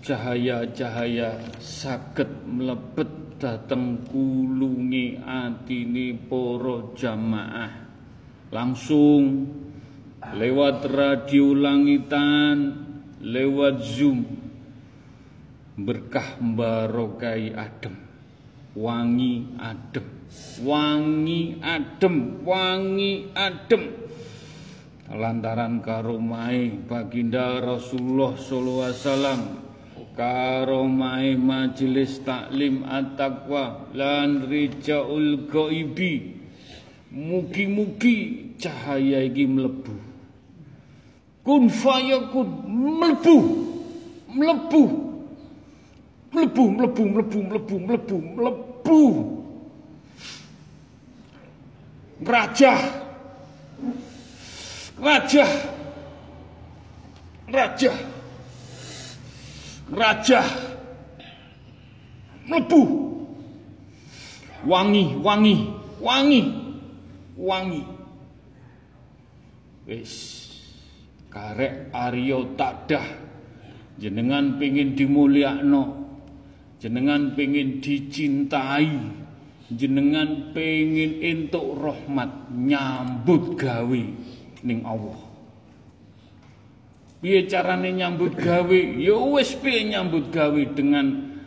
[0.02, 7.74] cahaya-cahaya sakit melebet dateng kulungi atine para jamaah.
[8.54, 9.48] Langsung
[10.22, 12.58] lewat radio langitan
[13.22, 14.26] lewat zoom
[15.78, 18.11] berkah barokai adem
[18.76, 20.08] wangi adem.
[20.64, 22.46] Wangi adem.
[22.46, 23.84] Wangi adem.
[25.12, 29.42] Lantaran karomai baginda Rasulullah sallallahu alaihi wasallam
[30.16, 36.40] karomai majelis taklim at-taqwa lan rijaul ghaibi
[37.12, 39.92] mugi-mugi cahaya iki mlebu.
[41.44, 43.38] Kun fayakun mlebu.
[44.32, 45.11] Mlebu
[46.34, 49.02] mlebu mlebu mlebu mlebu mlebu mlebu
[52.26, 52.78] raja.
[55.02, 55.48] Raja.
[57.50, 57.94] Raja.
[59.92, 60.42] Raja.
[62.48, 62.82] Mlebu
[64.68, 65.56] wangi wangi
[66.02, 66.42] wangi.
[67.38, 67.84] Wangi.
[69.90, 70.14] Wis.
[71.34, 73.08] Karek Aryo takdah.
[73.98, 76.01] Jenengan pengin dimulyakno
[76.82, 78.90] jenengan pengin dicintai
[79.70, 84.04] jenengan pengin entuk rahmat nyambut gawe
[84.66, 85.32] ning Allah
[87.22, 88.80] Piye carane nyambut gawe?
[88.98, 91.38] Ya wis piye nyambut gawe dengan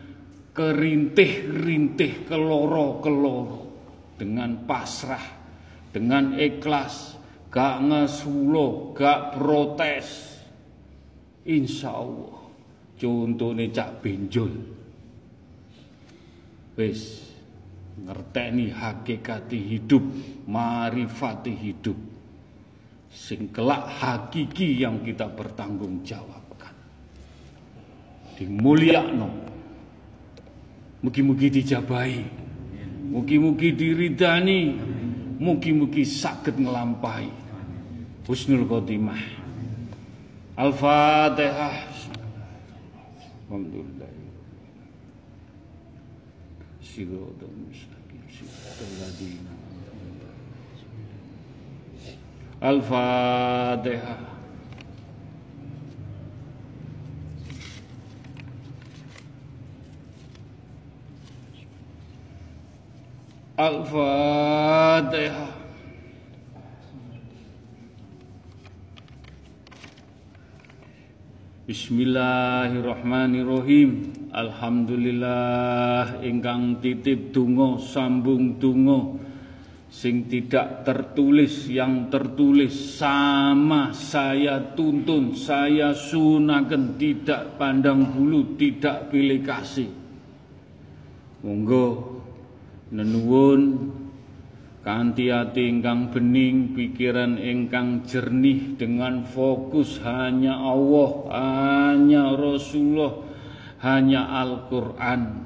[0.55, 3.75] kerintih-rintih keloro-keloro,
[4.15, 5.35] dengan pasrah,
[5.91, 7.19] dengan ikhlas,
[7.51, 10.39] gak ngesulo, gak protes.
[11.43, 12.39] Insya Allah,
[12.95, 14.55] contohnya cak benjol.
[16.75, 17.23] Wis
[17.95, 20.03] ngerteni hakikati hidup,
[20.51, 22.15] marifati hidup
[23.15, 26.75] sing kelak hakiki yang kita pertanggungjawabkan.
[28.35, 29.31] Dimulyakno.
[31.07, 32.23] Mugi-mugi dijabahi.
[33.15, 34.75] Mugi-mugi diridani.
[35.39, 37.31] Mugi-mugi sakit ngelampahi.
[38.27, 39.23] Husnul khotimah.
[40.59, 41.77] Al-Fatihah.
[43.47, 44.24] Alhamdulillah
[46.95, 48.47] sigodom sakirsi
[48.79, 49.51] teladina
[52.63, 53.03] alfa
[53.85, 54.17] deha
[63.59, 65.64] alfa deha
[71.65, 74.13] Bismillahirrahmanirrahim.
[74.37, 79.17] Alhamdulillah ingkang titip donga sambung donga.
[79.89, 89.41] Sing tidak tertulis yang tertulis sama saya tuntun saya sunaken tidak pandang bulu tidak pilih
[89.41, 89.89] kasih.
[91.49, 92.21] Monggo
[92.93, 93.89] nenuwun
[94.85, 103.25] kanthi ati ingkang bening pikiran ingkang jernih dengan fokus hanya Allah hanya Rasulullah
[103.81, 105.45] hanya Al-Qur'an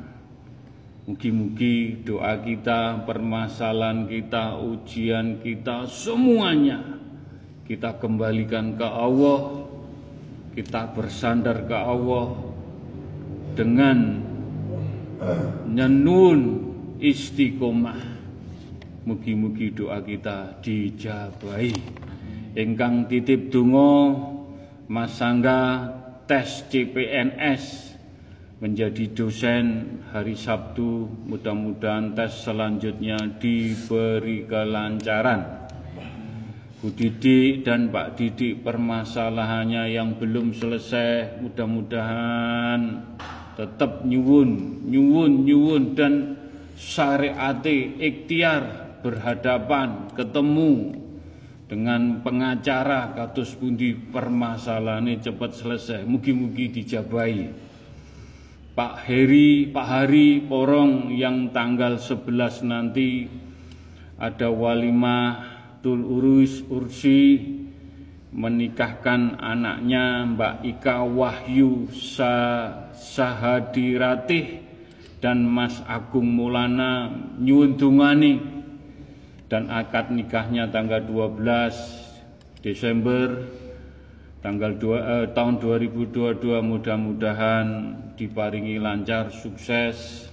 [1.08, 6.84] Mugi-mugi doa kita, permasalahan kita, ujian kita, semuanya
[7.64, 9.64] kita kembalikan ke Allah,
[10.52, 12.36] kita bersandar ke Allah
[13.56, 14.20] dengan
[15.64, 16.40] nyenun
[17.00, 18.17] istiqomah.
[19.06, 21.74] Mugi-mugi doa kita dijabahi.
[22.58, 24.18] Ingkang titip dungo
[24.90, 25.86] Mas Sangga
[26.24, 27.94] tes CPNS
[28.58, 31.06] menjadi dosen hari Sabtu.
[31.28, 35.70] Mudah-mudahan tes selanjutnya diberi kelancaran.
[36.78, 43.02] Bu Didik dan Pak Didik permasalahannya yang belum selesai mudah-mudahan
[43.58, 46.38] tetap nyuwun, nyuwun, nyuwun dan
[46.78, 50.98] syariati ikhtiar berhadapan ketemu
[51.68, 56.00] dengan pengacara katus pundi permasalahannya cepat selesai.
[56.08, 57.68] Mugi-mugi dijabai.
[58.72, 63.26] Pak Heri, Pak Hari Porong yang tanggal 11 nanti
[64.16, 67.42] ada walimah tul urus ursi
[68.30, 72.34] menikahkan anaknya Mbak Ika Wahyu Sa
[72.94, 74.62] Sahadiratih
[75.18, 78.57] dan Mas Agung Mulana nyuwun dungani
[79.48, 83.48] dan akad nikahnya tanggal 12 Desember
[84.38, 87.66] tanggal dua, eh, tahun 2022 mudah-mudahan
[88.14, 90.30] diparingi lancar, sukses.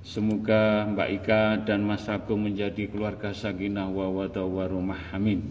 [0.00, 5.12] Semoga Mbak Ika dan Mas Agung menjadi keluarga sakinah wa warahmah.
[5.14, 5.44] Amin.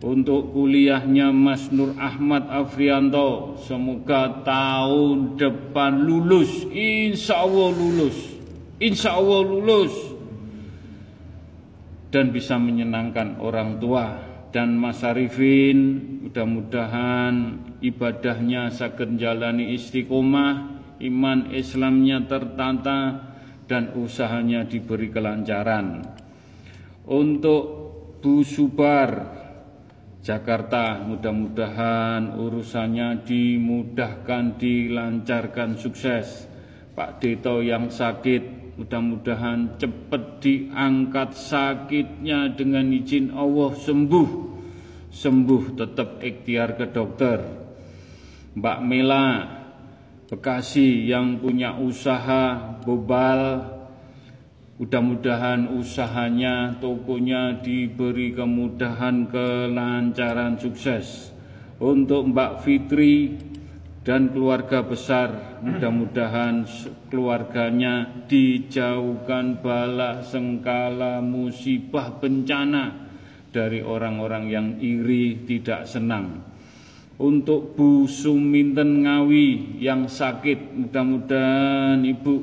[0.00, 8.16] Untuk kuliahnya Mas Nur Ahmad Afrianto, semoga tahun depan lulus, insya Allah lulus,
[8.80, 10.15] insya Allah lulus,
[12.16, 14.16] dan bisa menyenangkan orang tua.
[14.48, 23.20] Dan Mas Arifin mudah-mudahan ibadahnya sakit jalani istiqomah iman Islamnya tertata
[23.68, 26.08] dan usahanya diberi kelancaran.
[27.04, 27.84] Untuk
[28.24, 29.36] Bu Subar
[30.24, 36.48] Jakarta mudah-mudahan urusannya dimudahkan dilancarkan sukses.
[36.96, 44.28] Pak Deto yang sakit Mudah-mudahan cepat diangkat sakitnya dengan izin Allah sembuh.
[45.08, 47.38] Sembuh tetap ikhtiar ke dokter.
[48.56, 49.28] Mbak Mela
[50.26, 53.76] Bekasi yang punya usaha bobal
[54.76, 61.32] Mudah-mudahan usahanya, tokonya diberi kemudahan, kelancaran, sukses.
[61.80, 63.40] Untuk Mbak Fitri
[64.06, 65.58] dan keluarga besar.
[65.66, 66.62] Mudah-mudahan
[67.10, 73.10] keluarganya dijauhkan bala sengkala musibah bencana
[73.50, 76.46] dari orang-orang yang iri tidak senang.
[77.18, 82.36] Untuk Bu Suminten Ngawi yang sakit mudah-mudahan Ibu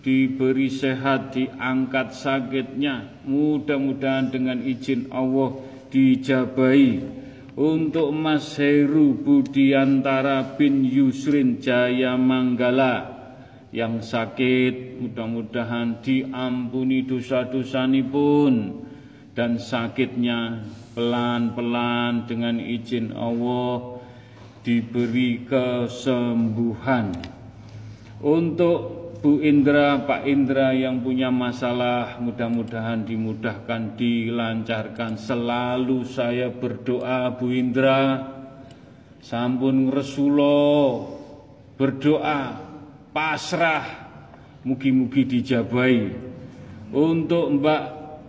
[0.00, 3.26] diberi sehat diangkat sakitnya.
[3.28, 5.58] Mudah-mudahan dengan izin Allah
[5.90, 7.17] dijabai
[7.58, 13.18] untuk Mas Heru Budiantara bin Yusrin Jaya Manggala
[13.74, 18.86] yang sakit mudah-mudahan diampuni dosa-dosa pun
[19.34, 20.62] dan sakitnya
[20.94, 23.98] pelan-pelan dengan izin Allah
[24.62, 27.10] diberi kesembuhan.
[28.22, 35.18] Untuk Bu Indra, Pak Indra yang punya masalah mudah-mudahan dimudahkan, dilancarkan.
[35.18, 38.22] Selalu saya berdoa Bu Indra,
[39.18, 41.02] sampun Rasulullah
[41.74, 42.62] berdoa
[43.10, 43.86] pasrah
[44.62, 46.14] mugi-mugi dijabai.
[46.94, 47.84] Untuk Mbak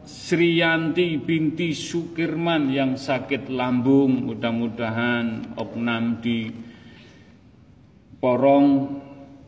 [0.10, 6.50] Sriyanti binti Sukirman yang sakit lambung mudah-mudahan opnam di
[8.18, 8.68] porong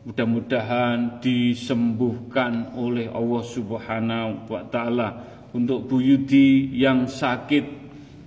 [0.02, 5.22] Mudah-mudahan disembuhkan oleh Allah Subhanahu wa taala.
[5.54, 7.62] Untuk Bu Yudi yang sakit,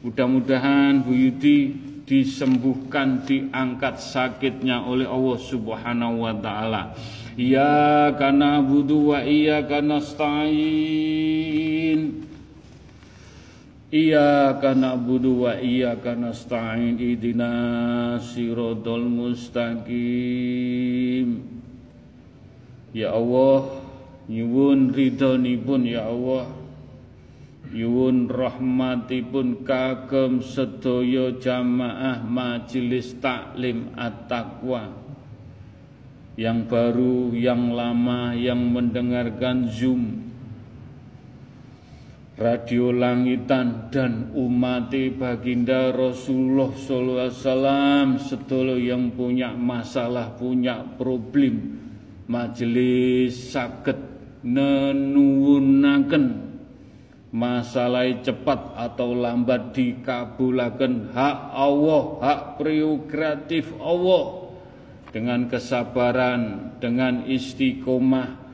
[0.08, 1.76] mudah-mudahan Bu Yudi
[2.08, 6.96] disembuhkan, diangkat sakitnya oleh Allah Subhanahu wa taala.
[7.36, 11.36] Ya kana budu wa iya kana stain.
[13.96, 19.86] Iyyaka na'budu wa iyyaka nasta'in ihdinas siratal mustaqim
[22.96, 23.84] Ya Allah,
[24.32, 26.48] nyuwun ridhonipun ya Allah.
[27.76, 34.96] Nyuwun rahmatipun kagem sedaya jamaah majelis taklim at-taqwa.
[36.40, 40.32] Yang baru, yang lama, yang mendengarkan Zoom
[42.40, 51.85] Radio Langitan dan umat baginda Rasulullah wasallam sedolo yang punya masalah, punya problem
[52.26, 53.98] majelis saged
[54.46, 56.26] nenuwunaken
[57.36, 61.12] masalah cepat atau lambat dikabulaken.
[61.12, 64.48] Hak Allah, hak prerogatif Allah.
[65.12, 68.46] Dengan kesabaran, dengan istiqomah,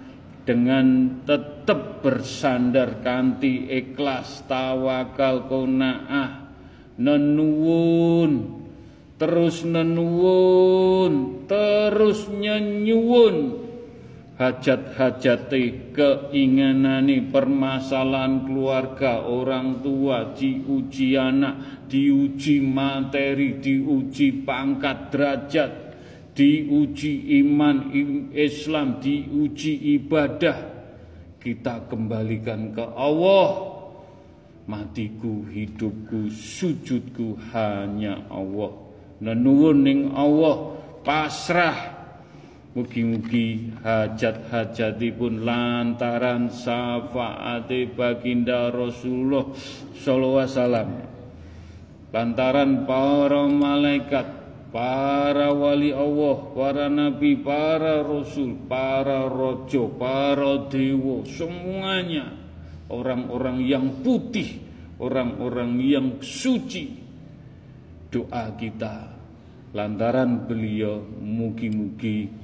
[0.45, 6.49] dengan tetap bersandar kanti ikhlas tawakal konaah
[6.97, 8.61] nenuwun
[9.21, 13.60] terus nenuwun terus nyenyuwun
[14.41, 25.71] hajat-hajati keinginani permasalahan keluarga orang tua diuji anak diuji materi diuji pangkat derajat
[26.33, 27.93] diuji iman
[28.33, 30.57] Islam diuji ibadah.
[31.41, 33.77] Kita kembalikan ke Allah.
[34.69, 38.73] Matiku hidupku sujudku hanya Allah.
[39.21, 42.00] Nenuwun ning Allah pasrah
[42.71, 49.43] Mugi-mugi hajat-hajatipun lantaran syafaati baginda Rasulullah
[49.99, 50.89] sallallahu alaihi wasallam.
[52.15, 54.27] Lantaran para malaikat,
[54.71, 62.31] para wali Allah, para nabi, para rasul, para rojo, para dewa, semuanya
[62.87, 64.63] orang-orang yang putih,
[64.95, 67.03] orang-orang yang suci.
[68.07, 69.11] Doa kita
[69.75, 72.40] lantaran beliau mugi-mugi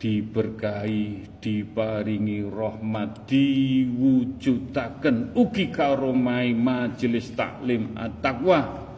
[0.00, 8.88] diberkahi diparingi rahmat diwujudaken ugi karomai majelis taklim at-taqwa.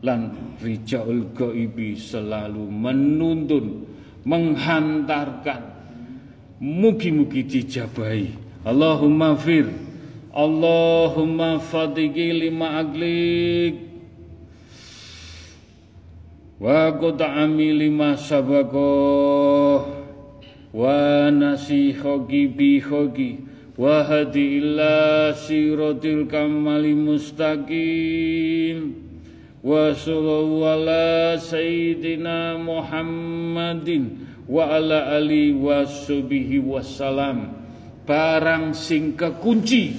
[0.00, 3.84] Lan rijaul gaibi selalu menuntun
[4.24, 5.62] menghantarkan
[6.64, 8.28] mugi-mugi dijabahi.
[8.64, 9.68] Allahumma fir
[10.36, 13.74] Allahumma fadigi lima aglik.
[16.60, 20.05] Wa qut'ami lima sabakoh
[23.76, 28.78] wa hadi illa siratil kamali mustaqim.
[29.64, 37.50] Wa sallallahu ala sayyidina Muhammadin wa ala ali wa subihi wassalam
[38.06, 39.90] barang sing kekunci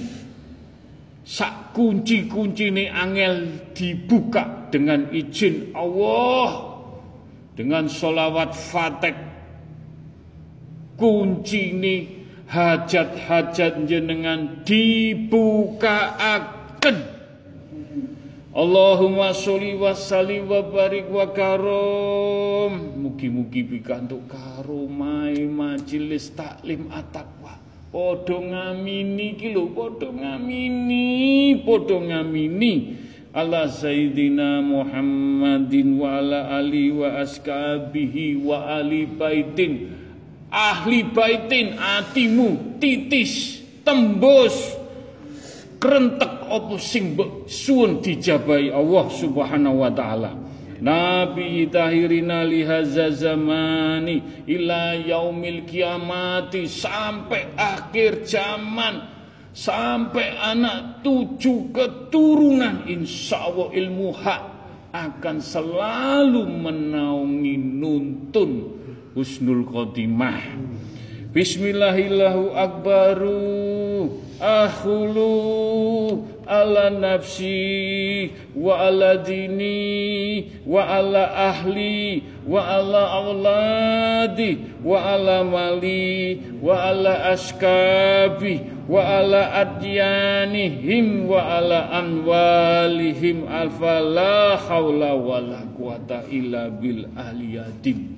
[1.27, 6.79] sak kunci-kunci ini angel dibuka dengan izin Allah
[7.59, 9.26] dengan solawat fatih
[10.97, 11.95] kunci ini
[12.49, 16.17] hajat-hajat jenengan dibukaaken.
[18.57, 22.97] Allahumma sholli wa sallim wa barik wa karom.
[22.97, 27.61] Mugi-mugi pikantuk karomai majelis taklim at-taqwa.
[27.93, 33.05] Padha ngamini iki lho padha ngamini padha ngamini.
[33.37, 39.93] Ala sayyidina Muhammadin wa ala ali wa askabihi wa ali baitin
[40.51, 44.75] ahli baitin atimu titis tembus.
[45.77, 47.13] Kerentek apa sing
[47.45, 50.33] suwun dijabahi Allah Subhanahu wa taala.
[50.77, 59.17] Nabi tahirina lihaza zamani ila yaumil kiamati sampai akhir zaman.
[59.57, 64.43] Sampai anak tujuh keturunan insya Allah ilmu hak
[64.93, 68.51] akan selalu menaungi nuntun
[69.17, 70.37] husnul khotimah.
[71.33, 85.01] Bismillahillahu akbaru akhulu ala nafsi wa ala dini wa ala ahli wa ala auladi wa
[85.01, 93.49] ala mali wa ala askabi wa ala adyanihim wa ala anwalihim.
[93.49, 98.16] Alfa la wa la quwata illa bil ahliyadim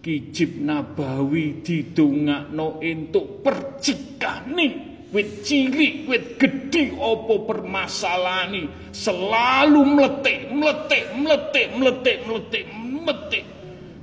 [0.00, 4.66] Kijib Nabawi didongakno entuk percikane
[5.12, 8.96] wit cilik wit gedhi apa permasalahane?
[8.96, 13.44] Selalu meletik meletik meletik meletik meletik meletik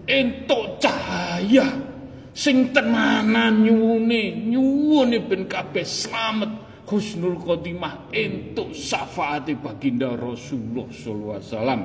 [0.06, 1.66] entuk cahaya
[2.30, 6.70] sing tenanan nyuwune nyuwune ben kabeh slamet.
[6.88, 11.82] Husnul khotimah entuk syafaate baginda Rasulullah sallallahu alaihi wasallam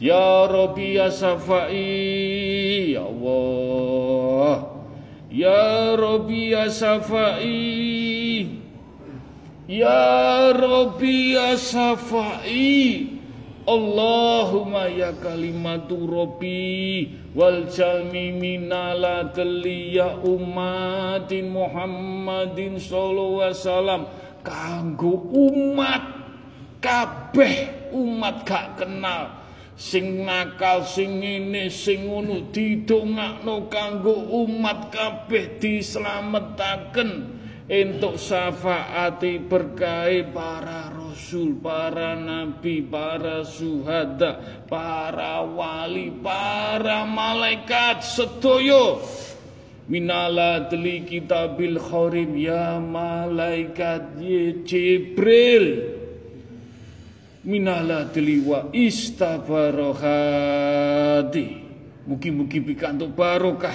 [0.00, 4.56] ya rabbi ya safai ya Allah.
[5.30, 8.50] Ya rabbi ya safai
[9.70, 13.06] ya rabbi ya safai
[13.62, 17.06] Allahumma ya kalimatu rabbi
[17.38, 19.30] wal jalmi minala
[19.70, 24.02] ya umatin Muhammadin sallallahu alaihi wasallam.
[24.42, 26.02] Kanggo umat
[26.82, 29.39] kabeh umat gak kenal
[29.80, 37.40] sing nakal sing ngene sing ngono didongakno kanggo umat kabeh dislametaken.
[37.70, 48.98] Entuk syafaati berkahi para rasul, para nabi, para suhada, para wali, para malaikat sedoyo
[49.86, 55.99] minala deli kitabil khorim ya malaikat ye Jibril
[57.44, 61.46] minala deli wa istabarohati
[62.04, 63.74] mugi-mugi pikantuk barokah.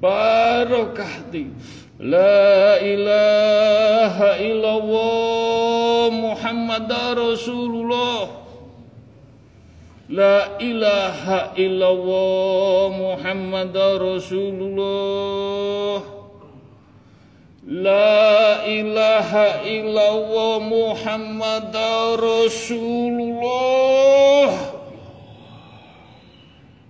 [0.00, 1.28] Barokah
[2.04, 8.28] La ilaha illallah Muhammad Rasulullah.
[10.12, 15.83] La ilaha illallah Muhammad Rasulullah
[17.64, 21.72] La ilaha illallah Muhammad
[22.20, 23.48] Rasulullah.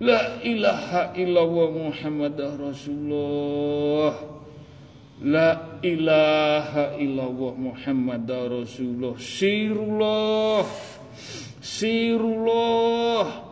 [0.03, 4.19] La ilaha illallah Muhammad Rasulullah.
[5.23, 9.15] La ilaha illallah Muhammad Rasulullah.
[9.15, 10.67] Sirullah.
[11.63, 13.47] Sirullah.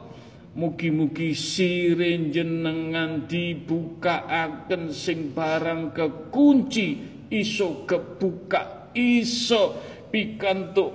[0.60, 9.74] Mugi-mugi sirin jenengan dibukaaken sing barang kekunci iso kebuka iso
[10.14, 10.94] pikantuk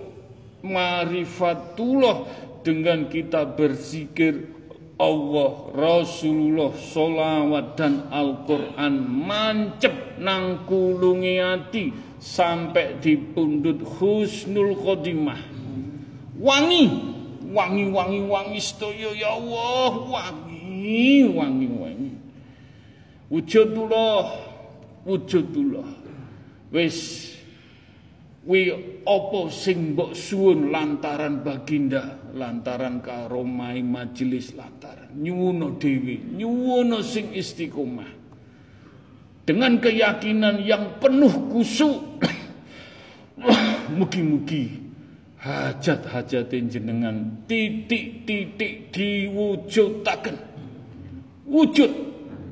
[0.62, 2.31] marifatullah
[2.62, 4.59] dengan kita berzikir
[4.98, 15.39] Allah, Rasulullah, solawat dan Al-Quran mancep nang kulungi hati sampai di pundut husnul khotimah.
[16.43, 16.85] Wangi,
[17.47, 22.12] wangi, wangi, wangi stoyo ya Allah, wangi, wangi, wangi.
[23.31, 24.35] Wujudullah,
[25.06, 25.89] wujudullah.
[26.69, 27.32] Wis
[28.45, 28.69] wi
[29.09, 35.09] apa sing mbok suwun lantaran baginda lantaran karomai majelis lantaran?
[35.16, 38.20] Nyuwono dewi nyuwono sing istiqomah.
[39.49, 42.20] Dengan keyakinan yang penuh kusuk
[43.97, 44.77] mugi-mugi
[45.40, 50.36] hajat-hajat jenengan titik-titik diwujudaken.
[51.49, 51.93] Wujud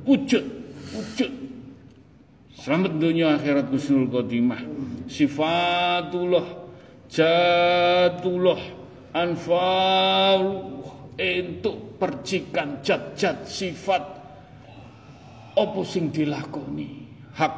[0.08, 0.44] wujud
[0.96, 1.45] wujud
[2.66, 4.58] Selamat dunia akhirat husnul khotimah.
[5.06, 6.66] Sifatullah
[7.06, 8.58] jatullah
[9.14, 10.66] anfal
[11.14, 14.02] untuk percikan jat-jat sifat.
[15.54, 17.06] Apa sing dilakoni?
[17.38, 17.54] Hak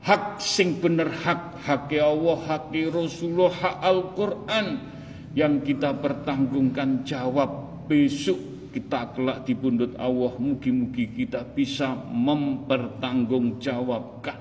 [0.00, 4.80] hak sing bener hak hak Allah hak Rasulullah hak Al-Qur'an.
[5.36, 14.40] Yang kita pertanggungkan jawab besok kita kelak di pundut Allah mugi-mugi kita bisa mempertanggungjawabkan.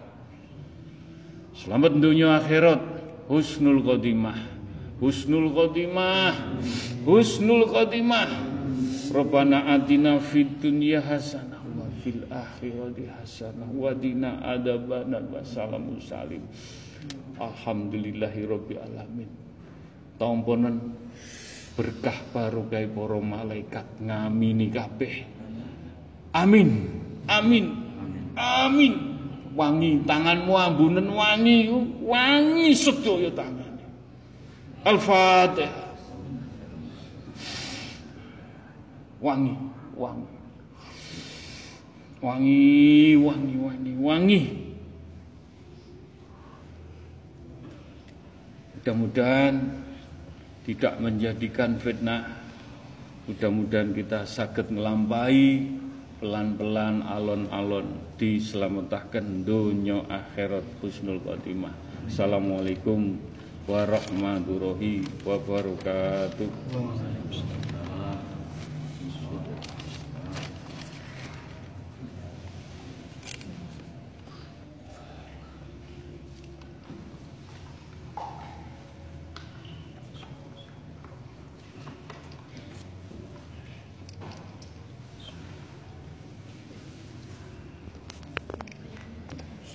[1.52, 2.80] Selamat dunia akhirat.
[3.28, 4.52] Husnul khotimah
[5.02, 6.38] husnul khotimah
[7.04, 8.30] husnul khotimah
[9.12, 15.28] Rabbana atina fid dunya hasanah wa fil akhirati hasanah wa dina adzabannar.
[15.28, 16.48] Wa salamun salim
[17.36, 19.28] alhamdulillahi alamin.
[20.16, 20.96] Tamponan
[21.76, 25.14] berkah barokah para malaikat ngamini kabeh.
[26.36, 26.70] Amin.
[27.28, 27.66] Amin.
[28.36, 28.94] Amin.
[29.52, 31.68] Wangi tanganmu ambunen wangi,
[32.08, 33.76] wangi sedaya tangan.
[34.88, 35.92] Al-Fatihah.
[39.20, 39.54] Wangi,
[40.00, 40.38] wangi.
[42.24, 44.42] Wangi, wangi, wangi, wangi.
[48.78, 49.81] Mudah-mudahan
[50.66, 52.38] tidak menjadikan fitnah.
[53.26, 55.66] Mudah-mudahan kita sakit melampai
[56.22, 61.74] pelan-pelan alon-alon diselamatkan dunia akhirat husnul khotimah.
[62.06, 63.18] Assalamualaikum
[63.66, 66.50] warahmatullahi wabarakatuh.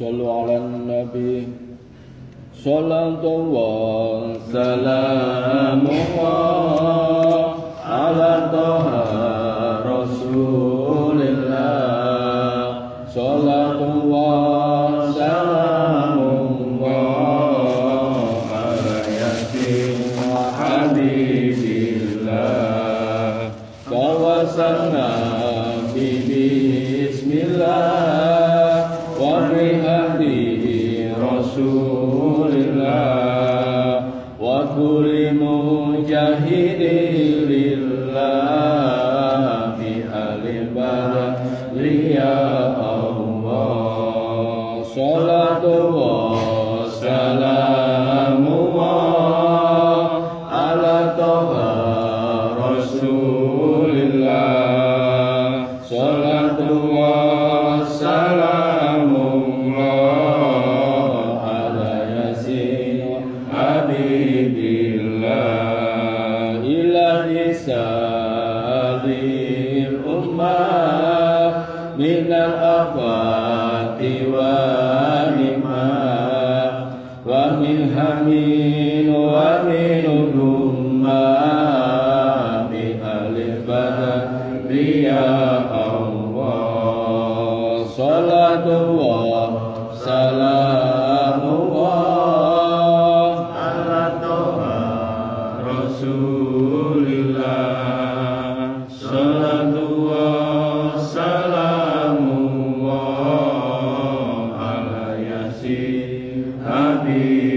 [0.06, 1.48] صلوا على النبي
[2.64, 7.54] صلاة الله سلام الله
[7.86, 8.86] على طه
[9.86, 12.82] رسول الله
[13.16, 16.15] صلاة الله سلام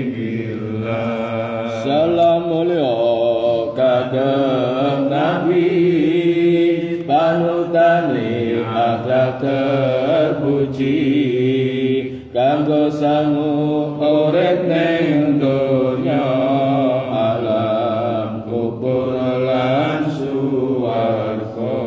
[0.09, 1.05] Bila
[1.85, 2.97] Salam mulya
[3.77, 5.69] kagem Nabi
[7.05, 10.97] panutane adab terpuji.
[12.29, 16.29] Kanggo sangu urip ning donya
[17.09, 21.77] alam kubur lan suwarga.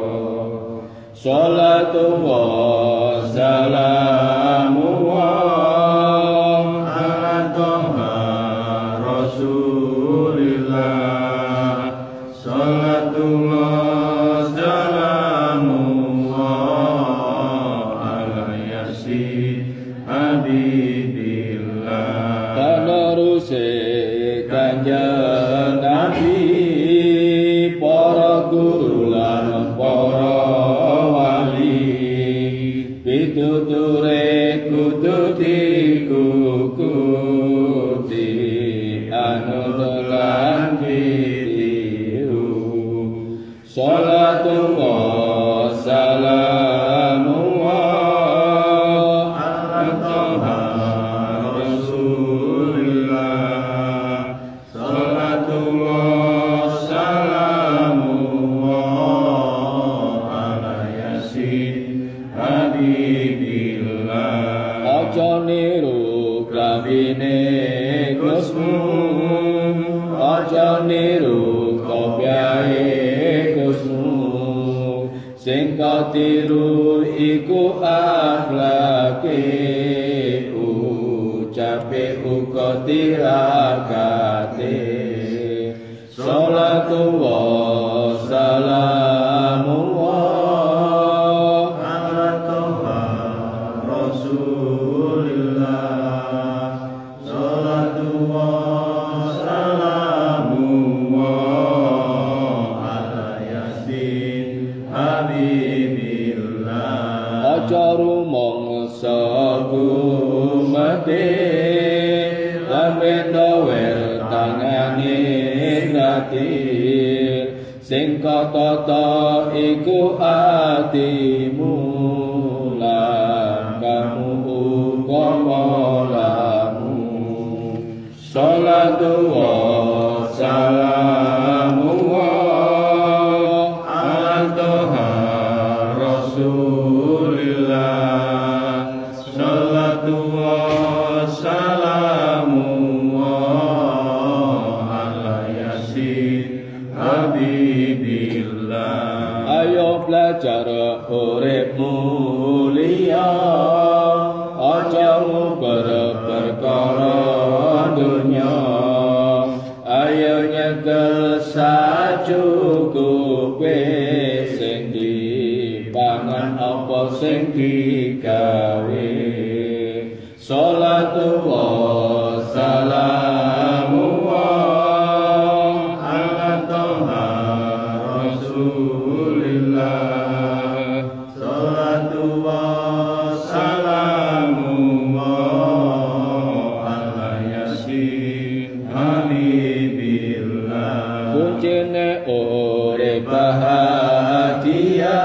[188.92, 195.16] Ami billah Kuncinya oleh bahagia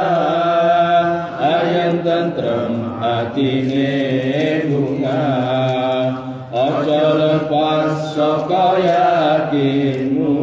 [1.37, 3.93] Ayam tentrem hati ini
[4.65, 5.29] bunga.
[6.49, 10.33] Ojo lepas sokoyakinmu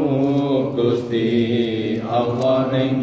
[0.79, 2.94] Gusti Allah ning